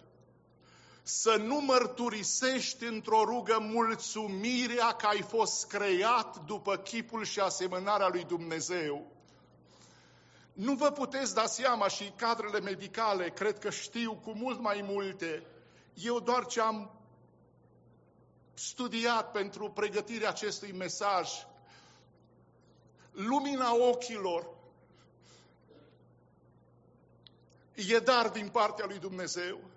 să 1.08 1.36
nu 1.36 1.60
mărturisești 1.60 2.84
într-o 2.84 3.24
rugă 3.24 3.58
mulțumirea 3.60 4.92
că 4.92 5.06
ai 5.06 5.22
fost 5.22 5.66
creat 5.66 6.44
după 6.44 6.76
chipul 6.76 7.24
și 7.24 7.40
asemănarea 7.40 8.08
lui 8.08 8.24
Dumnezeu. 8.24 9.06
Nu 10.52 10.74
vă 10.74 10.90
puteți 10.90 11.34
da 11.34 11.46
seama 11.46 11.88
și 11.88 12.12
cadrele 12.16 12.60
medicale, 12.60 13.30
cred 13.30 13.58
că 13.58 13.70
știu 13.70 14.14
cu 14.14 14.30
mult 14.30 14.60
mai 14.60 14.80
multe. 14.84 15.46
Eu 15.94 16.20
doar 16.20 16.46
ce 16.46 16.60
am 16.60 16.90
studiat 18.54 19.30
pentru 19.30 19.70
pregătirea 19.70 20.28
acestui 20.28 20.72
mesaj, 20.72 21.30
lumina 23.10 23.74
ochilor 23.74 24.46
e 27.74 27.98
dar 27.98 28.28
din 28.28 28.48
partea 28.48 28.86
lui 28.86 28.98
Dumnezeu 28.98 29.74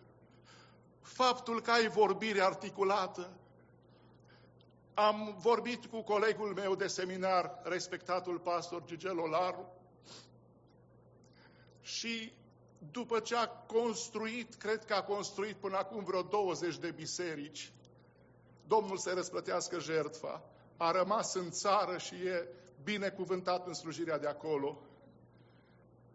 faptul 1.13 1.61
că 1.61 1.71
ai 1.71 1.87
vorbire 1.87 2.41
articulată. 2.41 3.29
Am 4.93 5.35
vorbit 5.39 5.85
cu 5.85 6.01
colegul 6.01 6.53
meu 6.53 6.75
de 6.75 6.87
seminar, 6.87 7.59
respectatul 7.63 8.39
pastor 8.39 8.83
Gigel 8.85 9.19
Olaru, 9.19 9.73
și 11.81 12.33
după 12.91 13.19
ce 13.19 13.35
a 13.35 13.47
construit, 13.47 14.53
cred 14.53 14.85
că 14.85 14.93
a 14.93 15.03
construit 15.03 15.55
până 15.55 15.77
acum 15.77 16.03
vreo 16.03 16.21
20 16.21 16.77
de 16.77 16.91
biserici, 16.91 17.71
Domnul 18.69 18.97
să 18.97 19.13
răsplătească 19.13 19.79
jertfa, 19.79 20.43
a 20.77 20.91
rămas 20.91 21.33
în 21.33 21.51
țară 21.51 21.97
și 21.97 22.15
e 22.15 22.47
binecuvântat 22.83 23.67
în 23.67 23.73
slujirea 23.73 24.17
de 24.17 24.27
acolo. 24.27 24.81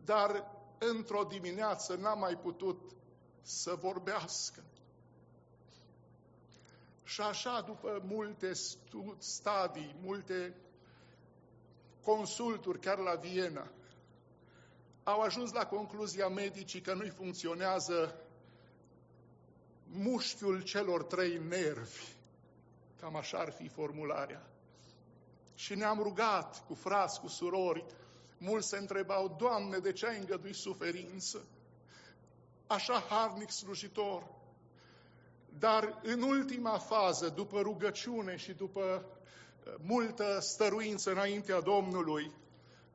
Dar 0.04 0.50
într-o 0.78 1.22
dimineață 1.22 1.94
n-a 1.94 2.14
mai 2.14 2.36
putut 2.36 2.80
să 3.42 3.74
vorbească. 3.80 4.62
Și 7.04 7.20
așa, 7.20 7.60
după 7.66 8.02
multe 8.06 8.52
stadii, 9.18 9.94
multe 10.02 10.54
consulturi, 12.02 12.80
chiar 12.80 12.98
la 12.98 13.14
Viena, 13.14 13.68
au 15.02 15.20
ajuns 15.20 15.52
la 15.52 15.66
concluzia 15.66 16.28
medicii 16.28 16.80
că 16.80 16.94
nu-i 16.94 17.08
funcționează 17.08 18.14
mușchiul 19.84 20.62
celor 20.62 21.02
trei 21.02 21.38
nervi. 21.48 22.02
Cam 23.00 23.16
așa 23.16 23.38
ar 23.38 23.52
fi 23.52 23.68
formularea. 23.68 24.46
Și 25.54 25.74
ne-am 25.74 25.98
rugat 26.02 26.66
cu 26.66 26.74
frați, 26.74 27.20
cu 27.20 27.28
surori. 27.28 27.84
Mulți 28.38 28.68
se 28.68 28.76
întrebau, 28.76 29.36
Doamne, 29.38 29.78
de 29.78 29.92
ce 29.92 30.06
ai 30.06 30.18
îngăduit 30.18 30.54
suferință? 30.54 31.44
Așa 32.66 32.98
harnic 33.08 33.50
slujitor. 33.50 34.26
Dar 35.58 36.00
în 36.02 36.22
ultima 36.22 36.78
fază, 36.78 37.28
după 37.28 37.60
rugăciune 37.60 38.36
și 38.36 38.52
după 38.52 39.04
uh, 39.64 39.72
multă 39.86 40.38
stăruință 40.40 41.10
înaintea 41.10 41.60
Domnului, 41.60 42.32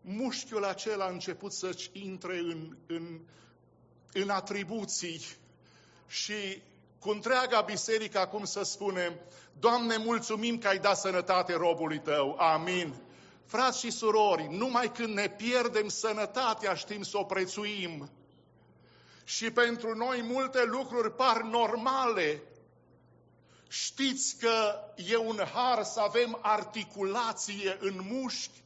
mușchiul 0.02 0.64
acela 0.64 1.06
a 1.06 1.10
început 1.10 1.54
să-și 1.54 1.90
intre 1.94 2.38
în, 2.38 2.78
în, 2.88 3.20
în 4.14 4.30
atribuții 4.30 5.26
și 6.08 6.62
cu 7.00 7.10
întreaga 7.10 7.62
biserică 7.62 8.20
acum 8.20 8.46
să 8.46 8.64
spunem, 8.64 9.14
Doamne, 9.60 9.98
mulțumim 9.98 10.58
că 10.58 10.68
ai 10.68 10.80
dat 10.80 10.98
sănătate 10.98 11.54
robului 11.54 12.00
Tău. 12.00 12.36
Amin. 12.38 12.96
Frați 13.46 13.80
și 13.80 13.92
surori, 13.92 14.48
numai 14.52 14.92
când 14.92 15.14
ne 15.14 15.30
pierdem 15.30 15.88
sănătatea 15.88 16.74
știm 16.74 17.02
să 17.02 17.18
o 17.18 17.24
prețuim. 17.24 18.10
Și 19.24 19.52
pentru 19.52 19.96
noi 19.96 20.22
multe 20.22 20.64
lucruri 20.66 21.16
par 21.16 21.42
normale, 21.42 22.44
Știți 23.72 24.38
că 24.38 24.74
e 24.96 25.18
un 25.18 25.40
har 25.54 25.84
să 25.84 26.00
avem 26.00 26.40
articulație 26.42 27.78
în 27.80 28.00
mușchi? 28.12 28.64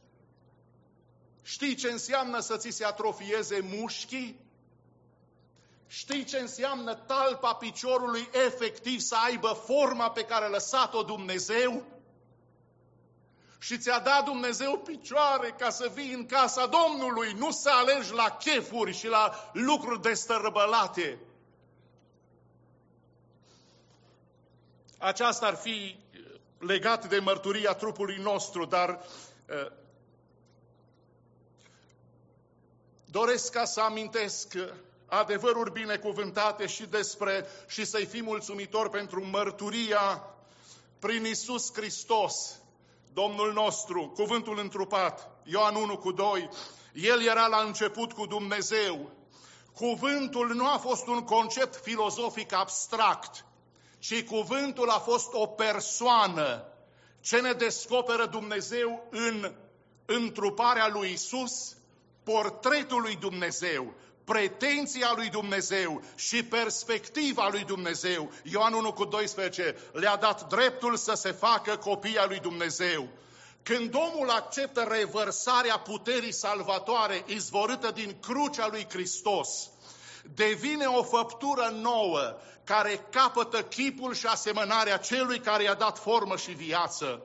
Știi 1.42 1.74
ce 1.74 1.90
înseamnă 1.90 2.40
să 2.40 2.56
ți 2.56 2.70
se 2.70 2.84
atrofieze 2.84 3.60
mușchii? 3.60 4.40
Știi 5.86 6.24
ce 6.24 6.38
înseamnă 6.38 6.94
talpa 6.94 7.54
piciorului 7.54 8.28
efectiv 8.46 9.00
să 9.00 9.16
aibă 9.24 9.62
forma 9.66 10.10
pe 10.10 10.24
care 10.24 10.44
a 10.44 10.48
lăsat-o 10.48 11.02
Dumnezeu? 11.02 11.84
Și 13.58 13.78
ți-a 13.78 13.98
dat 13.98 14.24
Dumnezeu 14.24 14.78
picioare 14.78 15.54
ca 15.58 15.70
să 15.70 15.90
vii 15.94 16.12
în 16.12 16.26
casa 16.26 16.66
Domnului, 16.66 17.32
nu 17.32 17.50
să 17.50 17.70
alergi 17.70 18.12
la 18.12 18.30
chefuri 18.30 18.92
și 18.92 19.06
la 19.06 19.50
lucruri 19.52 20.02
destărbălate. 20.02 21.18
Aceasta 25.04 25.46
ar 25.46 25.54
fi 25.54 25.96
legat 26.58 27.08
de 27.08 27.18
mărturia 27.18 27.72
trupului 27.72 28.16
nostru, 28.16 28.64
dar 28.64 28.88
uh, 29.48 29.72
doresc 33.04 33.52
ca 33.52 33.64
să 33.64 33.80
amintesc 33.80 34.54
adevăruri 35.06 35.72
binecuvântate 35.72 36.66
și 36.66 36.86
despre 36.86 37.46
și 37.66 37.84
să-i 37.84 38.06
fim 38.06 38.24
mulțumitori 38.24 38.90
pentru 38.90 39.26
mărturia 39.26 40.24
prin 40.98 41.24
Isus 41.24 41.72
Hristos, 41.72 42.60
Domnul 43.12 43.52
nostru, 43.52 44.12
cuvântul 44.14 44.58
întrupat, 44.58 45.30
Ioan 45.42 45.74
1 45.74 45.98
cu 45.98 46.12
2, 46.12 46.48
El 46.92 47.22
era 47.22 47.46
la 47.46 47.62
început 47.62 48.12
cu 48.12 48.26
Dumnezeu. 48.26 49.10
Cuvântul 49.74 50.54
nu 50.54 50.68
a 50.68 50.76
fost 50.76 51.06
un 51.06 51.24
concept 51.24 51.76
filozofic 51.76 52.52
abstract, 52.52 53.44
ci 54.06 54.24
cuvântul 54.24 54.90
a 54.90 54.98
fost 54.98 55.28
o 55.32 55.46
persoană. 55.46 56.64
Ce 57.20 57.40
ne 57.40 57.52
descoperă 57.52 58.26
Dumnezeu 58.26 59.06
în 59.10 59.54
întruparea 60.04 60.88
lui 60.88 61.12
Isus? 61.12 61.76
Portretul 62.24 63.00
lui 63.00 63.16
Dumnezeu, 63.16 63.94
pretenția 64.24 65.12
lui 65.16 65.28
Dumnezeu 65.28 66.02
și 66.14 66.44
perspectiva 66.44 67.48
lui 67.50 67.64
Dumnezeu. 67.64 68.30
Ioan 68.42 68.72
1 68.72 68.92
cu 68.92 69.04
12 69.04 69.76
le-a 69.92 70.16
dat 70.16 70.48
dreptul 70.48 70.96
să 70.96 71.14
se 71.14 71.32
facă 71.32 71.76
copia 71.76 72.24
lui 72.26 72.38
Dumnezeu. 72.38 73.08
Când 73.62 73.94
omul 73.94 74.30
acceptă 74.30 74.80
revărsarea 74.82 75.78
puterii 75.78 76.32
salvatoare 76.32 77.24
izvorâtă 77.26 77.90
din 77.90 78.16
crucea 78.20 78.68
lui 78.68 78.86
Hristos, 78.88 79.70
devine 80.34 80.84
o 80.84 81.02
făptură 81.02 81.72
nouă 81.80 82.36
care 82.64 83.06
capătă 83.10 83.62
chipul 83.62 84.14
și 84.14 84.26
asemănarea 84.26 84.96
celui 84.96 85.38
care 85.38 85.62
i-a 85.62 85.74
dat 85.74 85.98
formă 85.98 86.36
și 86.36 86.50
viață. 86.50 87.22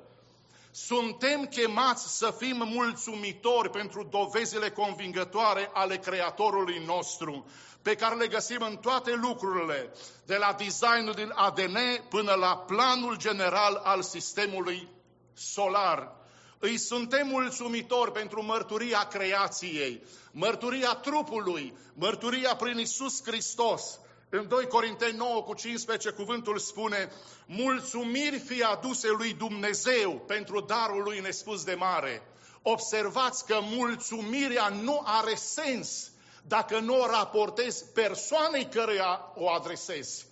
Suntem 0.72 1.46
chemați 1.46 2.18
să 2.18 2.36
fim 2.38 2.64
mulțumitori 2.66 3.70
pentru 3.70 4.04
dovezile 4.04 4.70
convingătoare 4.70 5.70
ale 5.74 5.98
Creatorului 5.98 6.84
nostru, 6.86 7.46
pe 7.82 7.96
care 7.96 8.16
le 8.16 8.28
găsim 8.28 8.62
în 8.62 8.78
toate 8.78 9.14
lucrurile, 9.14 9.94
de 10.26 10.36
la 10.36 10.56
designul 10.58 11.14
din 11.14 11.32
ADN 11.36 11.78
până 12.10 12.34
la 12.34 12.58
planul 12.58 13.18
general 13.18 13.82
al 13.84 14.02
sistemului 14.02 14.88
solar. 15.34 16.19
Îi 16.60 16.78
suntem 16.78 17.28
mulțumitori 17.28 18.12
pentru 18.12 18.44
mărturia 18.44 19.08
creației, 19.08 20.04
mărturia 20.32 20.94
trupului, 20.94 21.74
mărturia 21.94 22.56
prin 22.56 22.78
Isus 22.78 23.24
Hristos, 23.24 24.00
În 24.32 24.48
2 24.48 24.68
Corinteni 24.68 25.18
9 25.18 25.44
cu 25.44 25.54
15 25.54 26.10
cuvântul 26.10 26.58
spune 26.58 27.12
Mulțumiri 27.46 28.40
fi 28.40 28.64
aduse 28.64 29.08
lui 29.08 29.34
Dumnezeu 29.34 30.24
pentru 30.28 30.60
darul 30.60 31.04
lui 31.04 31.20
nespus 31.20 31.64
de 31.64 31.74
mare. 31.74 32.22
Observați 32.62 33.46
că 33.46 33.60
mulțumirea 33.62 34.68
nu 34.68 35.02
are 35.06 35.36
sens 35.36 36.12
dacă 36.48 36.80
nu 36.80 37.00
o 37.02 37.06
raportezi 37.06 37.86
persoanei 37.94 38.70
căreia 38.70 39.32
o 39.36 39.50
adresezi. 39.50 40.29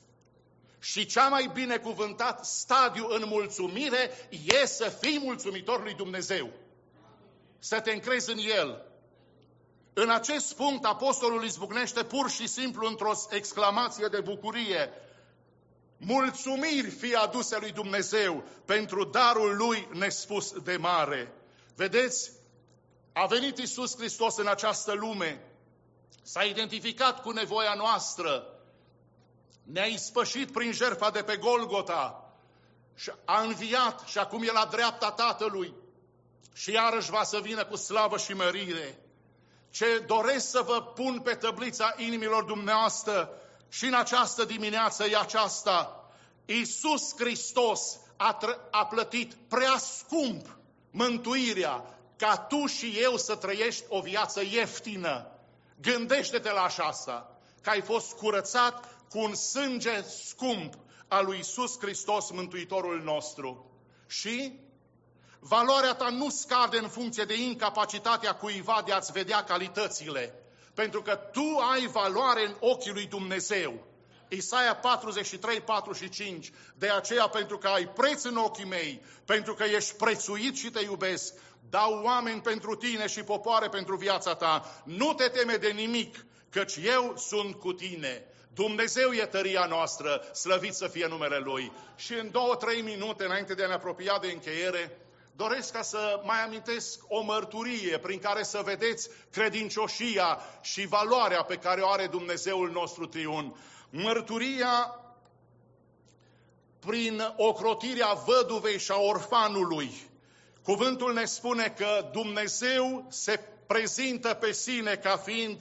Și 0.79 1.05
cea 1.05 1.27
mai 1.27 1.49
binecuvântat 1.53 2.45
stadiu 2.45 3.07
în 3.07 3.23
mulțumire 3.25 4.11
e 4.45 4.65
să 4.65 4.89
fii 5.01 5.19
mulțumitor 5.19 5.83
lui 5.83 5.93
Dumnezeu. 5.93 6.49
Să 7.59 7.79
te 7.79 7.91
încrezi 7.91 8.31
în 8.31 8.37
El. 8.37 8.85
În 9.93 10.09
acest 10.09 10.55
punct, 10.55 10.85
apostolul 10.85 11.43
izbucnește 11.43 12.03
pur 12.03 12.29
și 12.29 12.47
simplu 12.47 12.87
într-o 12.87 13.11
exclamație 13.29 14.07
de 14.07 14.21
bucurie. 14.21 14.91
Mulțumiri 15.97 16.89
fi 16.89 17.15
aduse 17.15 17.57
lui 17.59 17.71
Dumnezeu 17.71 18.43
pentru 18.65 19.03
darul 19.03 19.55
lui 19.55 19.87
nespus 19.93 20.51
de 20.51 20.77
mare. 20.77 21.33
Vedeți, 21.75 22.31
a 23.13 23.25
venit 23.25 23.57
Isus 23.57 23.95
Hristos 23.97 24.37
în 24.37 24.47
această 24.47 24.93
lume, 24.93 25.41
s-a 26.23 26.43
identificat 26.43 27.21
cu 27.21 27.31
nevoia 27.31 27.73
noastră, 27.73 28.56
ne-a 29.71 29.85
ispășit 29.85 30.51
prin 30.51 30.71
jertfa 30.71 31.09
de 31.09 31.21
pe 31.21 31.37
Golgota 31.37 32.31
și 32.95 33.11
a 33.25 33.41
înviat 33.41 34.03
și 34.05 34.17
acum 34.17 34.43
e 34.43 34.51
la 34.51 34.67
dreapta 34.71 35.11
Tatălui 35.11 35.73
și 36.53 36.71
iarăși 36.71 37.09
va 37.09 37.23
să 37.23 37.39
vină 37.41 37.65
cu 37.65 37.75
slavă 37.75 38.17
și 38.17 38.33
mărire. 38.33 38.99
Ce 39.69 40.03
doresc 40.07 40.49
să 40.49 40.61
vă 40.61 40.81
pun 40.81 41.19
pe 41.19 41.33
tăblița 41.33 41.93
inimilor 41.97 42.43
dumneavoastră 42.43 43.29
și 43.69 43.85
în 43.85 43.93
această 43.93 44.45
dimineață 44.45 45.05
e 45.05 45.17
aceasta. 45.17 46.09
Iisus 46.45 47.15
Hristos 47.17 47.99
a, 48.17 48.37
a 48.71 48.85
plătit 48.85 49.33
prea 49.47 49.77
scump 49.77 50.57
mântuirea 50.91 51.99
ca 52.17 52.37
tu 52.37 52.65
și 52.65 52.97
eu 53.01 53.17
să 53.17 53.35
trăiești 53.35 53.83
o 53.87 54.01
viață 54.01 54.41
ieftină. 54.41 55.31
Gândește-te 55.81 56.51
la 56.51 56.63
aceasta, 56.63 57.37
că 57.61 57.69
ai 57.69 57.81
fost 57.81 58.13
curățat 58.13 58.96
cu 59.09 59.19
un 59.19 59.35
sânge 59.35 60.01
scump 60.01 60.73
al 61.07 61.25
lui 61.25 61.39
Isus 61.39 61.79
Hristos, 61.79 62.31
Mântuitorul 62.31 63.01
nostru. 63.03 63.71
Și 64.07 64.59
valoarea 65.39 65.93
ta 65.93 66.09
nu 66.09 66.29
scade 66.29 66.77
în 66.77 66.87
funcție 66.87 67.23
de 67.23 67.41
incapacitatea 67.41 68.35
cuiva 68.35 68.83
de 68.85 68.91
a-ți 68.91 69.11
vedea 69.11 69.43
calitățile, 69.43 70.33
pentru 70.73 71.01
că 71.01 71.15
tu 71.15 71.57
ai 71.73 71.87
valoare 71.87 72.45
în 72.45 72.55
ochii 72.59 72.91
lui 72.91 73.05
Dumnezeu. 73.05 73.85
Isaia 74.29 74.75
43, 74.75 75.61
45. 75.61 76.51
De 76.75 76.89
aceea, 76.89 77.27
pentru 77.27 77.57
că 77.57 77.67
ai 77.67 77.87
preț 77.87 78.23
în 78.23 78.37
ochii 78.37 78.65
mei, 78.65 79.01
pentru 79.25 79.53
că 79.53 79.63
ești 79.63 79.95
prețuit 79.95 80.55
și 80.55 80.69
te 80.69 80.83
iubesc, 80.83 81.33
dau 81.69 82.01
oameni 82.03 82.41
pentru 82.41 82.75
tine 82.75 83.07
și 83.07 83.23
popoare 83.23 83.69
pentru 83.69 83.95
viața 83.95 84.35
ta. 84.35 84.81
Nu 84.83 85.13
te 85.13 85.27
teme 85.27 85.55
de 85.55 85.69
nimic, 85.69 86.25
căci 86.49 86.75
eu 86.83 87.13
sunt 87.17 87.55
cu 87.55 87.73
tine. 87.73 88.25
Dumnezeu 88.53 89.11
e 89.11 89.25
tăria 89.25 89.65
noastră, 89.65 90.21
slăvit 90.33 90.73
să 90.73 90.87
fie 90.87 91.07
numele 91.07 91.37
Lui. 91.37 91.71
Și 91.95 92.13
în 92.13 92.31
două, 92.31 92.55
trei 92.55 92.81
minute, 92.81 93.25
înainte 93.25 93.53
de 93.53 93.63
a 93.63 93.67
ne 93.67 93.73
apropia 93.73 94.17
de 94.21 94.27
încheiere, 94.27 94.97
doresc 95.35 95.71
ca 95.71 95.81
să 95.81 96.21
mai 96.23 96.43
amintesc 96.43 96.99
o 97.07 97.21
mărturie 97.21 97.97
prin 97.97 98.19
care 98.19 98.43
să 98.43 98.61
vedeți 98.63 99.09
credincioșia 99.31 100.39
și 100.61 100.87
valoarea 100.87 101.43
pe 101.43 101.55
care 101.55 101.81
o 101.81 101.89
are 101.89 102.07
Dumnezeul 102.07 102.71
nostru 102.71 103.05
triun. 103.05 103.55
Mărturia 103.89 105.01
prin 106.79 107.33
ocrotirea 107.35 108.13
văduvei 108.13 108.79
și 108.79 108.91
a 108.91 108.99
orfanului. 108.99 109.91
Cuvântul 110.63 111.13
ne 111.13 111.25
spune 111.25 111.73
că 111.77 112.09
Dumnezeu 112.11 113.05
se 113.09 113.39
prezintă 113.67 114.33
pe 114.33 114.51
sine 114.51 114.95
ca 114.95 115.17
fiind 115.17 115.57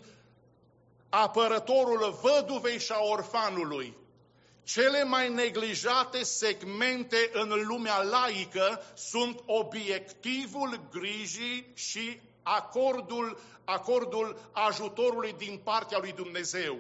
apărătorul 1.09 2.19
văduvei 2.23 2.79
și 2.79 2.93
a 2.93 3.03
orfanului. 3.03 3.97
Cele 4.65 5.05
mai 5.05 5.29
neglijate 5.29 6.23
segmente 6.23 7.31
în 7.33 7.49
lumea 7.67 8.03
laică 8.03 8.83
sunt 8.95 9.43
obiectivul 9.47 10.89
grijii 10.91 11.73
și 11.75 12.21
acordul, 12.43 13.41
acordul 13.65 14.51
ajutorului 14.53 15.35
din 15.39 15.61
partea 15.65 15.99
lui 15.99 16.13
Dumnezeu. 16.13 16.77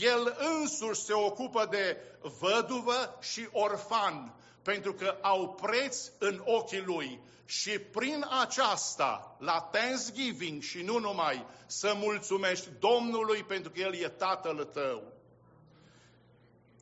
El 0.00 0.36
însuși 0.38 1.00
se 1.00 1.12
ocupă 1.12 1.66
de 1.70 1.96
văduvă 2.38 3.18
și 3.20 3.48
orfan, 3.52 4.34
pentru 4.62 4.92
că 4.94 5.16
au 5.20 5.48
preț 5.48 6.10
în 6.18 6.42
ochii 6.44 6.82
lui. 6.84 7.20
Și 7.44 7.78
prin 7.78 8.26
aceasta, 8.40 9.36
la 9.38 9.68
Thanksgiving 9.72 10.62
și 10.62 10.82
nu 10.82 10.98
numai, 10.98 11.46
să 11.66 11.92
mulțumești 11.96 12.68
Domnului 12.78 13.42
pentru 13.42 13.70
că 13.70 13.80
El 13.80 13.94
e 13.94 14.08
Tatăl 14.08 14.64
tău. 14.64 15.02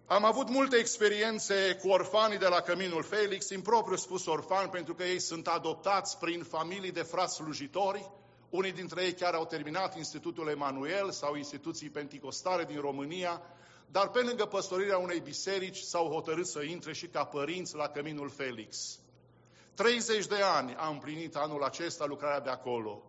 Am 0.07 0.25
avut 0.25 0.49
multe 0.49 0.77
experiențe 0.77 1.79
cu 1.83 1.88
orfanii 1.88 2.38
de 2.38 2.47
la 2.47 2.61
Căminul 2.61 3.03
Felix, 3.03 3.51
în 3.51 3.61
propriu 3.61 3.97
spus 3.97 4.27
orfani, 4.27 4.71
pentru 4.71 4.95
că 4.95 5.03
ei 5.03 5.21
sunt 5.21 5.47
adoptați 5.47 6.19
prin 6.19 6.43
familii 6.43 6.93
de 6.93 7.03
frați 7.03 7.35
slujitori. 7.35 8.11
Unii 8.51 8.73
dintre 8.73 9.05
ei 9.05 9.12
chiar 9.12 9.35
au 9.35 9.47
terminat 9.47 9.97
Institutul 9.97 10.49
Emanuel 10.49 11.11
sau 11.11 11.35
instituții 11.35 11.91
penticostare 11.91 12.64
din 12.64 12.81
România, 12.81 13.43
dar 13.90 14.09
pe 14.09 14.20
lângă 14.20 14.44
păstorirea 14.44 14.98
unei 14.98 15.20
biserici 15.20 15.79
s-au 15.79 16.09
hotărât 16.09 16.46
să 16.46 16.62
intre 16.62 16.92
și 16.92 17.07
ca 17.07 17.24
părinți 17.24 17.74
la 17.74 17.88
Căminul 17.88 18.29
Felix. 18.29 18.98
30 19.74 20.27
de 20.27 20.42
ani 20.42 20.74
a 20.74 20.88
împlinit 20.88 21.37
anul 21.37 21.62
acesta 21.62 22.07
lucrarea 22.07 22.40
de 22.40 22.51
acolo. 22.51 23.03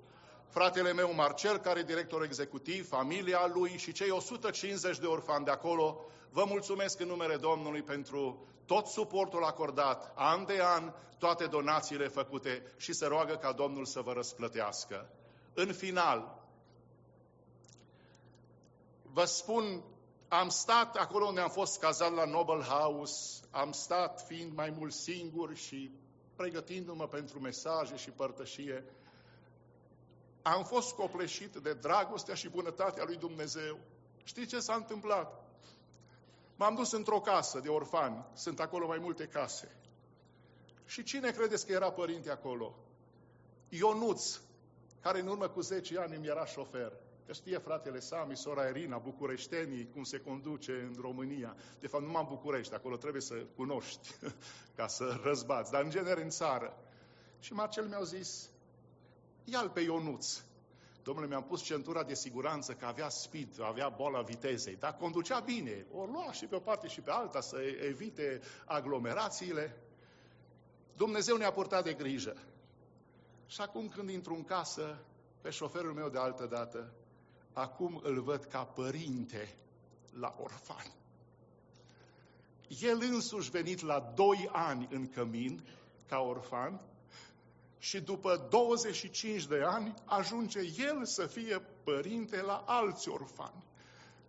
Fratele 0.49 0.93
meu 0.93 1.13
Marcel, 1.13 1.57
care 1.57 1.79
e 1.79 1.83
director 1.83 2.23
executiv, 2.23 2.87
familia 2.87 3.51
lui 3.53 3.77
și 3.77 3.91
cei 3.91 4.09
150 4.09 4.97
de 4.97 5.05
orfani 5.05 5.45
de 5.45 5.51
acolo, 5.51 6.05
vă 6.29 6.43
mulțumesc 6.47 6.99
în 6.99 7.07
numele 7.07 7.35
Domnului 7.35 7.81
pentru 7.81 8.47
tot 8.65 8.85
suportul 8.85 9.43
acordat, 9.43 10.11
an 10.15 10.45
de 10.45 10.61
an, 10.61 10.93
toate 11.17 11.45
donațiile 11.45 12.07
făcute 12.07 12.73
și 12.77 12.93
se 12.93 13.05
roagă 13.05 13.35
ca 13.35 13.51
Domnul 13.51 13.85
să 13.85 14.01
vă 14.01 14.13
răsplătească. 14.13 15.09
În 15.53 15.73
final, 15.73 16.43
vă 19.13 19.23
spun, 19.23 19.83
am 20.29 20.49
stat 20.49 20.95
acolo 20.95 21.25
unde 21.25 21.39
am 21.39 21.49
fost 21.49 21.79
cazat 21.79 22.13
la 22.13 22.25
Noble 22.25 22.63
House, 22.63 23.41
am 23.51 23.71
stat 23.71 24.23
fiind 24.27 24.55
mai 24.55 24.69
mult 24.69 24.93
singur 24.93 25.55
și 25.55 25.91
pregătindu-mă 26.35 27.07
pentru 27.07 27.39
mesaje 27.39 27.95
și 27.95 28.09
părtășie, 28.09 28.83
am 30.41 30.63
fost 30.63 30.93
copleșit 30.93 31.55
de 31.55 31.73
dragostea 31.73 32.35
și 32.35 32.49
bunătatea 32.49 33.03
lui 33.03 33.15
Dumnezeu. 33.17 33.79
Știți 34.23 34.47
ce 34.47 34.59
s-a 34.59 34.73
întâmplat? 34.73 35.43
M-am 36.55 36.75
dus 36.75 36.91
într-o 36.91 37.19
casă 37.19 37.59
de 37.59 37.69
orfani, 37.69 38.25
sunt 38.33 38.59
acolo 38.59 38.87
mai 38.87 38.97
multe 38.97 39.27
case. 39.27 39.75
Și 40.85 41.03
cine 41.03 41.31
credeți 41.31 41.65
că 41.65 41.71
era 41.71 41.91
părinte 41.91 42.31
acolo? 42.31 42.75
Ionuț, 43.69 44.39
care 45.01 45.19
în 45.19 45.27
urmă 45.27 45.47
cu 45.47 45.61
10 45.61 45.99
ani 45.99 46.15
îmi 46.15 46.27
era 46.27 46.45
șofer. 46.45 46.93
Că 47.29 47.35
știe 47.35 47.57
fratele 47.57 47.99
Sami, 47.99 48.37
sora 48.37 48.67
Irina, 48.67 48.97
bucureștenii, 48.97 49.89
cum 49.93 50.03
se 50.03 50.19
conduce 50.19 50.71
în 50.71 50.95
România. 51.01 51.55
De 51.79 51.87
fapt, 51.87 52.03
nu 52.03 52.09
m-am 52.09 52.25
București, 52.29 52.73
acolo 52.73 52.95
trebuie 52.95 53.21
să 53.21 53.35
cunoști 53.55 54.09
ca 54.77 54.87
să 54.87 55.19
răzbați, 55.23 55.71
dar 55.71 55.83
în 55.83 55.89
genere 55.89 56.23
în 56.23 56.29
țară. 56.29 56.77
Și 57.39 57.53
Marcel 57.53 57.87
mi-a 57.87 58.03
zis, 58.03 58.49
ia-l 59.43 59.69
pe 59.69 59.79
Ionuț. 59.79 60.41
Domnule, 61.03 61.27
mi-am 61.27 61.43
pus 61.43 61.61
centura 61.61 62.03
de 62.03 62.13
siguranță 62.13 62.73
că 62.73 62.85
avea 62.85 63.09
speed, 63.09 63.61
avea 63.61 63.89
boala 63.89 64.21
vitezei, 64.21 64.75
dar 64.75 64.95
conducea 64.95 65.39
bine. 65.39 65.85
O 65.93 66.05
lua 66.05 66.31
și 66.31 66.45
pe 66.45 66.55
o 66.55 66.59
parte 66.59 66.87
și 66.87 67.01
pe 67.01 67.11
alta 67.11 67.41
să 67.41 67.57
evite 67.87 68.41
aglomerațiile. 68.65 69.77
Dumnezeu 70.95 71.37
ne-a 71.37 71.51
purtat 71.51 71.83
de 71.83 71.93
grijă. 71.93 72.35
Și 73.45 73.61
acum 73.61 73.87
când 73.87 74.09
intru 74.09 74.33
în 74.33 74.43
casă, 74.43 74.99
pe 75.41 75.49
șoferul 75.49 75.93
meu 75.93 76.09
de 76.09 76.17
altă 76.17 76.45
dată, 76.45 76.93
acum 77.53 77.99
îl 78.03 78.21
văd 78.21 78.43
ca 78.43 78.63
părinte 78.63 79.55
la 80.19 80.35
orfan. 80.41 80.85
El 82.81 83.01
însuși 83.01 83.49
venit 83.49 83.81
la 83.81 84.11
doi 84.15 84.49
ani 84.51 84.87
în 84.91 85.09
cămin, 85.09 85.63
ca 86.07 86.19
orfan, 86.19 86.81
și 87.79 87.99
după 88.01 88.47
25 88.49 89.45
de 89.45 89.61
ani 89.63 89.93
ajunge 90.05 90.59
el 90.77 91.05
să 91.05 91.25
fie 91.25 91.61
părinte 91.83 92.41
la 92.41 92.63
alți 92.67 93.09
orfani. 93.09 93.63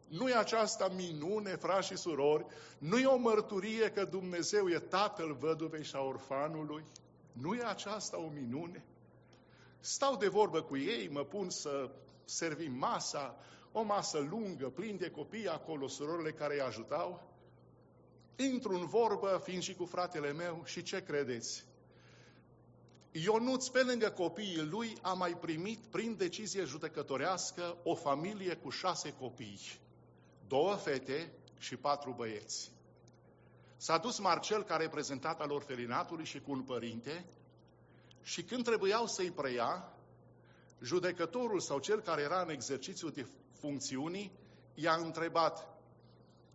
Nu 0.09 0.29
e 0.29 0.35
aceasta 0.35 0.89
minune, 0.89 1.57
frați 1.57 1.87
și 1.87 1.97
surori? 1.97 2.47
Nu 2.79 2.99
e 2.99 3.07
o 3.07 3.17
mărturie 3.17 3.91
că 3.91 4.05
Dumnezeu 4.05 4.69
e 4.69 4.79
tatăl 4.79 5.37
văduvei 5.41 5.85
și 5.85 5.95
a 5.95 6.01
orfanului? 6.01 6.85
Nu 7.33 7.55
e 7.55 7.65
aceasta 7.65 8.19
o 8.19 8.29
minune? 8.29 8.85
Stau 9.81 10.17
de 10.17 10.29
vorbă 10.29 10.63
cu 10.63 10.77
ei, 10.77 11.09
mă 11.09 11.25
pun 11.25 11.51
să 11.51 11.91
servim 12.31 12.73
masa, 12.73 13.37
o 13.73 13.83
masă 13.83 14.19
lungă, 14.19 14.69
plin 14.69 14.97
de 14.97 15.11
copii 15.11 15.49
acolo, 15.49 15.89
surorile 15.89 16.33
care 16.33 16.55
îi 16.55 16.61
ajutau. 16.61 17.29
Intru 18.37 18.75
în 18.75 18.87
vorbă, 18.87 19.41
fiind 19.45 19.63
și 19.63 19.75
cu 19.75 19.85
fratele 19.85 20.33
meu, 20.33 20.63
și 20.65 20.83
ce 20.83 21.03
credeți? 21.03 21.65
Ionuț, 23.13 23.67
pe 23.67 23.83
lângă 23.83 24.11
copiii 24.11 24.63
lui, 24.63 24.97
a 25.03 25.13
mai 25.13 25.37
primit, 25.41 25.79
prin 25.79 26.17
decizie 26.17 26.65
judecătorească, 26.65 27.77
o 27.83 27.95
familie 27.95 28.55
cu 28.55 28.71
șase 28.71 29.13
copii. 29.13 29.61
Două 30.49 30.75
fete 30.75 31.33
și 31.59 31.77
patru 31.77 32.13
băieți. 32.13 32.71
S-a 33.77 33.99
dus 33.99 34.19
Marcel, 34.19 34.63
ca 34.63 34.77
reprezentat 34.77 35.41
al 35.41 35.51
orfelinatului 35.51 36.25
și 36.25 36.41
cu 36.41 36.51
un 36.51 36.63
părinte, 36.63 37.25
și 38.23 38.43
când 38.43 38.65
trebuiau 38.65 39.07
să-i 39.07 39.31
preia, 39.31 39.93
judecătorul 40.83 41.61
sau 41.61 41.79
cel 41.79 42.01
care 42.01 42.23
era 42.23 42.41
în 42.41 42.51
exercițiu 42.51 43.09
de 43.09 43.27
funcțiunii 43.53 44.33
i-a 44.75 44.95
întrebat, 44.95 45.69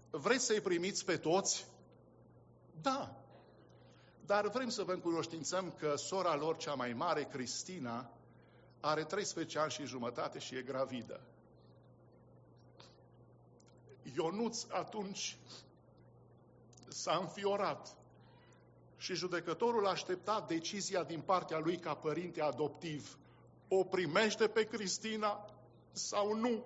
vreți 0.10 0.46
să-i 0.46 0.62
primiți 0.62 1.06
pe 1.06 1.18
toți? 1.18 1.66
Da. 2.82 3.16
Dar 4.26 4.50
vrem 4.50 4.70
să 4.70 4.84
vă 4.84 4.92
încunoștințăm 4.92 5.72
că 5.72 5.96
sora 5.96 6.36
lor 6.36 6.58
cea 6.58 6.74
mai 6.74 6.94
mare, 6.94 7.24
Cristina, 7.24 8.10
are 8.80 9.04
13 9.04 9.60
ani 9.60 9.72
și 9.72 9.86
jumătate 9.86 10.40
și 10.40 10.56
e 10.56 10.62
gravidă. 10.62 11.22
Ionuț 14.16 14.66
atunci 14.70 15.38
s-a 16.88 17.18
înfiorat 17.22 17.96
și 18.98 19.14
judecătorul 19.14 19.88
aștepta 19.88 20.46
decizia 20.48 21.04
din 21.04 21.22
partea 21.22 21.60
lui 21.60 21.78
ca 21.78 21.94
părinte 21.94 22.42
adoptiv. 22.42 23.18
O 23.68 23.84
primește 23.84 24.48
pe 24.48 24.64
Cristina 24.64 25.46
sau 25.92 26.34
nu? 26.34 26.66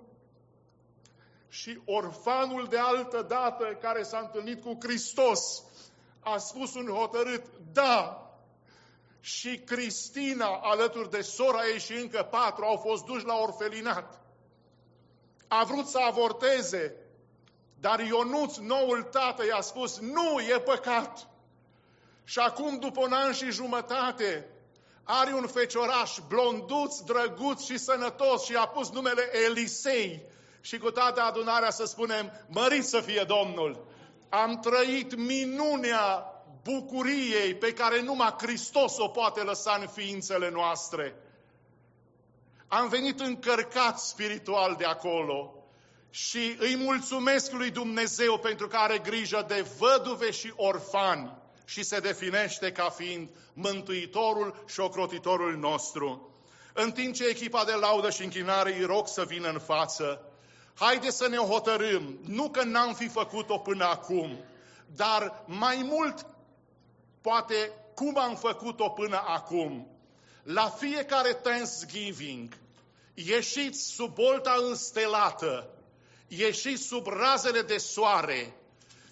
Și 1.48 1.82
orfanul 1.86 2.68
de 2.68 2.78
altă 2.78 3.22
dată 3.22 3.78
care 3.82 4.04
s-a 4.04 4.20
întâlnit 4.20 4.62
cu 4.62 4.78
Hristos 4.82 5.64
a 6.20 6.38
spus 6.38 6.76
un 6.76 6.88
hotărât, 6.88 7.44
da, 7.74 8.24
și 9.20 9.58
Cristina, 9.58 10.60
alături 10.62 11.10
de 11.10 11.22
sora 11.22 11.68
ei 11.68 11.80
și 11.80 11.94
încă 11.94 12.28
patru, 12.32 12.64
au 12.64 12.76
fost 12.78 13.04
duși 13.04 13.26
la 13.26 13.36
orfelinat. 13.36 14.22
A 15.48 15.64
vrut 15.64 15.88
să 15.88 15.98
avorteze, 15.98 16.96
dar 17.80 18.00
Ionuț, 18.00 18.58
noul 18.58 19.04
tată, 19.04 19.46
i-a 19.46 19.62
spus, 19.62 20.00
nu, 20.00 20.40
e 20.40 20.60
păcat. 20.60 21.28
Și 22.24 22.40
acum, 22.40 22.80
după 22.80 23.02
un 23.02 23.14
an 23.14 23.34
și 23.34 23.52
jumătate, 23.52 24.48
are 25.12 25.34
un 25.34 25.48
fecioraș 25.48 26.18
blonduț, 26.28 27.00
drăguț 27.00 27.64
și 27.64 27.78
sănătos 27.78 28.44
și 28.44 28.56
a 28.56 28.68
pus 28.68 28.90
numele 28.90 29.30
Elisei. 29.46 30.22
Și 30.62 30.78
cu 30.78 30.92
toată 30.92 31.22
adunarea 31.22 31.70
să 31.70 31.86
spunem, 31.86 32.32
mărit 32.48 32.86
să 32.86 33.00
fie 33.00 33.24
Domnul! 33.28 33.88
Am 34.30 34.60
trăit 34.60 35.16
minunea 35.16 36.26
bucuriei 36.64 37.56
pe 37.56 37.74
care 37.74 38.02
numai 38.02 38.36
Hristos 38.38 38.98
o 38.98 39.08
poate 39.08 39.42
lăsa 39.42 39.78
în 39.82 39.88
ființele 39.88 40.50
noastre. 40.50 41.16
Am 42.68 42.88
venit 42.90 43.20
încărcat 43.20 44.00
spiritual 44.00 44.76
de 44.78 44.86
acolo 44.86 45.54
și 46.10 46.56
îi 46.60 46.76
mulțumesc 46.76 47.52
lui 47.52 47.72
Dumnezeu 47.72 48.38
pentru 48.38 48.68
că 48.68 48.76
are 48.78 48.98
grijă 48.98 49.46
de 49.48 49.66
văduve 49.78 50.32
și 50.32 50.54
orfani 50.56 51.39
și 51.70 51.84
se 51.84 52.00
definește 52.00 52.72
ca 52.72 52.90
fiind 52.90 53.30
mântuitorul 53.54 54.64
și 54.68 54.80
ocrotitorul 54.80 55.58
nostru. 55.58 56.34
În 56.74 56.92
timp 56.92 57.14
ce 57.14 57.26
echipa 57.26 57.64
de 57.66 57.72
laudă 57.72 58.10
și 58.10 58.24
închinare 58.24 58.78
îi 58.78 58.86
rog 58.86 59.08
să 59.08 59.24
vină 59.24 59.50
în 59.50 59.60
față, 59.60 60.22
haide 60.74 61.10
să 61.10 61.28
ne 61.28 61.38
hotărâm, 61.38 62.20
nu 62.26 62.50
că 62.50 62.64
n-am 62.64 62.94
fi 62.94 63.08
făcut-o 63.08 63.58
până 63.58 63.86
acum, 63.86 64.44
dar 64.96 65.44
mai 65.46 65.82
mult 65.84 66.26
poate 67.22 67.72
cum 67.96 68.18
am 68.18 68.36
făcut-o 68.36 68.90
până 68.90 69.24
acum. 69.26 69.88
La 70.44 70.70
fiecare 70.70 71.34
Thanksgiving, 71.34 72.58
ieșiți 73.14 73.82
sub 73.84 74.14
bolta 74.14 74.56
înstelată, 74.70 75.70
ieșiți 76.28 76.84
sub 76.84 77.08
razele 77.08 77.62
de 77.62 77.78
soare 77.78 78.59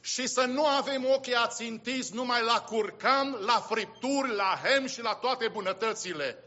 și 0.07 0.27
să 0.27 0.41
nu 0.41 0.65
avem 0.65 1.05
ochii 1.05 1.35
ațintiți 1.35 2.13
numai 2.13 2.43
la 2.43 2.61
curcan, 2.61 3.37
la 3.45 3.65
fripturi, 3.69 4.35
la 4.35 4.59
hem 4.63 4.85
și 4.85 5.01
la 5.01 5.13
toate 5.13 5.47
bunătățile. 5.47 6.43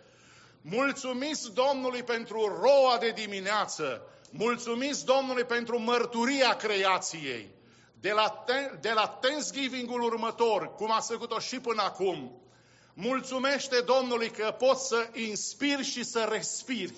Mulțumiți 0.63 1.53
Domnului 1.53 2.03
pentru 2.03 2.59
roa 2.63 2.99
de 2.99 3.11
dimineață, 3.11 4.03
mulțumiți 4.31 5.05
Domnului 5.05 5.45
pentru 5.45 5.79
mărturia 5.79 6.57
creației. 6.57 7.51
De 8.01 8.13
la, 8.13 8.45
de 8.81 8.93
la 8.93 9.07
Thanksgiving-ul 9.07 10.03
următor, 10.03 10.75
cum 10.75 10.93
a 10.93 11.01
făcut-o 11.01 11.39
și 11.39 11.61
până 11.61 11.83
acum, 11.83 12.43
mulțumește 12.95 13.81
Domnului 13.81 14.31
că 14.31 14.55
poți 14.59 14.87
să 14.87 15.09
inspiri 15.13 15.85
și 15.85 16.05
să 16.05 16.29
respiri. 16.31 16.95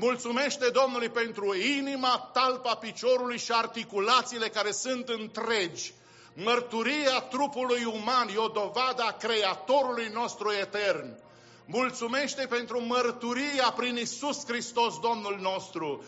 Mulțumește 0.00 0.68
Domnului 0.70 1.08
pentru 1.08 1.54
inima, 1.54 2.30
talpa 2.32 2.74
piciorului 2.74 3.38
și 3.38 3.52
articulațiile 3.52 4.48
care 4.48 4.70
sunt 4.70 5.08
întregi. 5.08 5.92
Mărturia 6.34 7.20
trupului 7.20 7.84
uman 7.84 8.28
e 8.34 8.36
o 8.36 8.48
dovadă 8.48 9.02
a 9.02 9.12
Creatorului 9.12 10.10
nostru 10.12 10.52
etern. 10.52 11.18
Mulțumește 11.64 12.46
pentru 12.46 12.80
mărturia 12.80 13.74
prin 13.76 13.96
Isus 13.96 14.46
Hristos, 14.46 14.98
Domnul 15.00 15.38
nostru. 15.40 16.04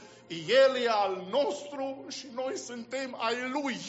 El 0.47 0.77
e 0.77 0.89
al 0.89 1.27
nostru 1.31 2.07
și 2.09 2.27
noi 2.35 2.59
suntem 2.59 3.17
ai 3.21 3.51
Lui. 3.51 3.81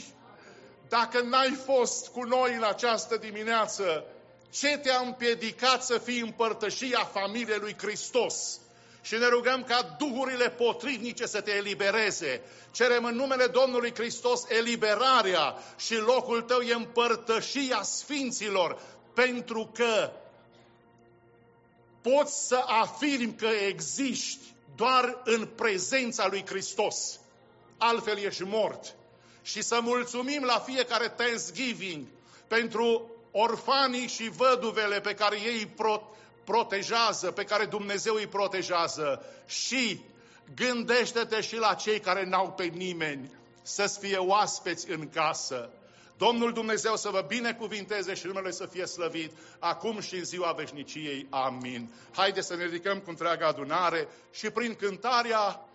Dacă 0.90 1.22
n-ai 1.22 1.60
fost 1.66 2.08
cu 2.08 2.24
noi 2.24 2.54
în 2.56 2.64
această 2.64 3.18
dimineață, 3.18 4.04
ce 4.52 4.78
te-a 4.78 5.02
împiedicat 5.06 5.84
să 5.84 5.98
fii 5.98 6.20
împărtășia 6.20 7.10
familiei 7.14 7.60
lui 7.60 7.76
Hristos? 7.78 8.60
Și 9.02 9.16
ne 9.16 9.28
rugăm 9.28 9.64
ca 9.64 9.96
duhurile 9.98 10.50
potrivnice 10.50 11.26
să 11.26 11.42
te 11.42 11.52
elibereze. 11.52 12.42
Cerem 12.72 13.04
în 13.04 13.16
numele 13.16 13.48
Domnului 13.48 13.94
Hristos 13.94 14.44
eliberarea 14.48 15.56
și 15.78 15.96
locul 15.96 16.42
tău 16.42 16.60
e 16.60 16.74
împărtășia 16.74 17.82
sfinților, 17.82 18.82
pentru 19.14 19.72
că 19.74 20.12
poți 22.02 22.48
să 22.48 22.64
afirmi 22.66 23.36
că 23.36 23.48
existi 23.68 24.54
doar 24.76 25.22
în 25.24 25.46
prezența 25.46 26.28
lui 26.28 26.46
Hristos. 26.46 27.20
Altfel 27.78 28.18
ești 28.18 28.44
mort. 28.44 28.96
Și 29.44 29.62
să 29.62 29.80
mulțumim 29.82 30.44
la 30.44 30.60
fiecare 30.60 31.08
Thanksgiving 31.08 32.06
pentru 32.48 33.12
orfanii 33.32 34.08
și 34.08 34.30
văduvele 34.30 35.02
pe 35.02 35.14
care 35.14 35.40
ei 35.42 35.58
îi 35.58 35.72
protejează, 36.43 37.32
pe 37.32 37.43
care 37.43 37.65
Dumnezeu 37.65 38.13
îi 38.13 38.27
protejează 38.27 39.25
și 39.45 40.01
gândește-te 40.56 41.41
și 41.41 41.56
la 41.56 41.73
cei 41.73 41.99
care 41.99 42.25
n-au 42.25 42.51
pe 42.51 42.63
nimeni 42.63 43.32
să-ți 43.62 43.99
fie 43.99 44.17
oaspeți 44.17 44.89
în 44.89 45.10
casă. 45.10 45.69
Domnul 46.17 46.54
Dumnezeu 46.54 46.95
să 46.95 47.10
vă 47.10 47.25
binecuvinteze 47.27 48.13
și 48.13 48.25
numele 48.25 48.51
să 48.51 48.65
fie 48.65 48.86
slăvit, 48.86 49.32
acum 49.60 49.99
și 49.99 50.15
în 50.15 50.23
ziua 50.23 50.51
veșniciei. 50.51 51.27
Amin. 51.30 51.93
Haideți 52.12 52.47
să 52.47 52.56
ne 52.56 52.63
ridicăm 52.63 52.99
cu 52.99 53.10
întreaga 53.10 53.47
adunare 53.47 54.08
și 54.32 54.49
prin 54.49 54.75
cântarea 54.75 55.65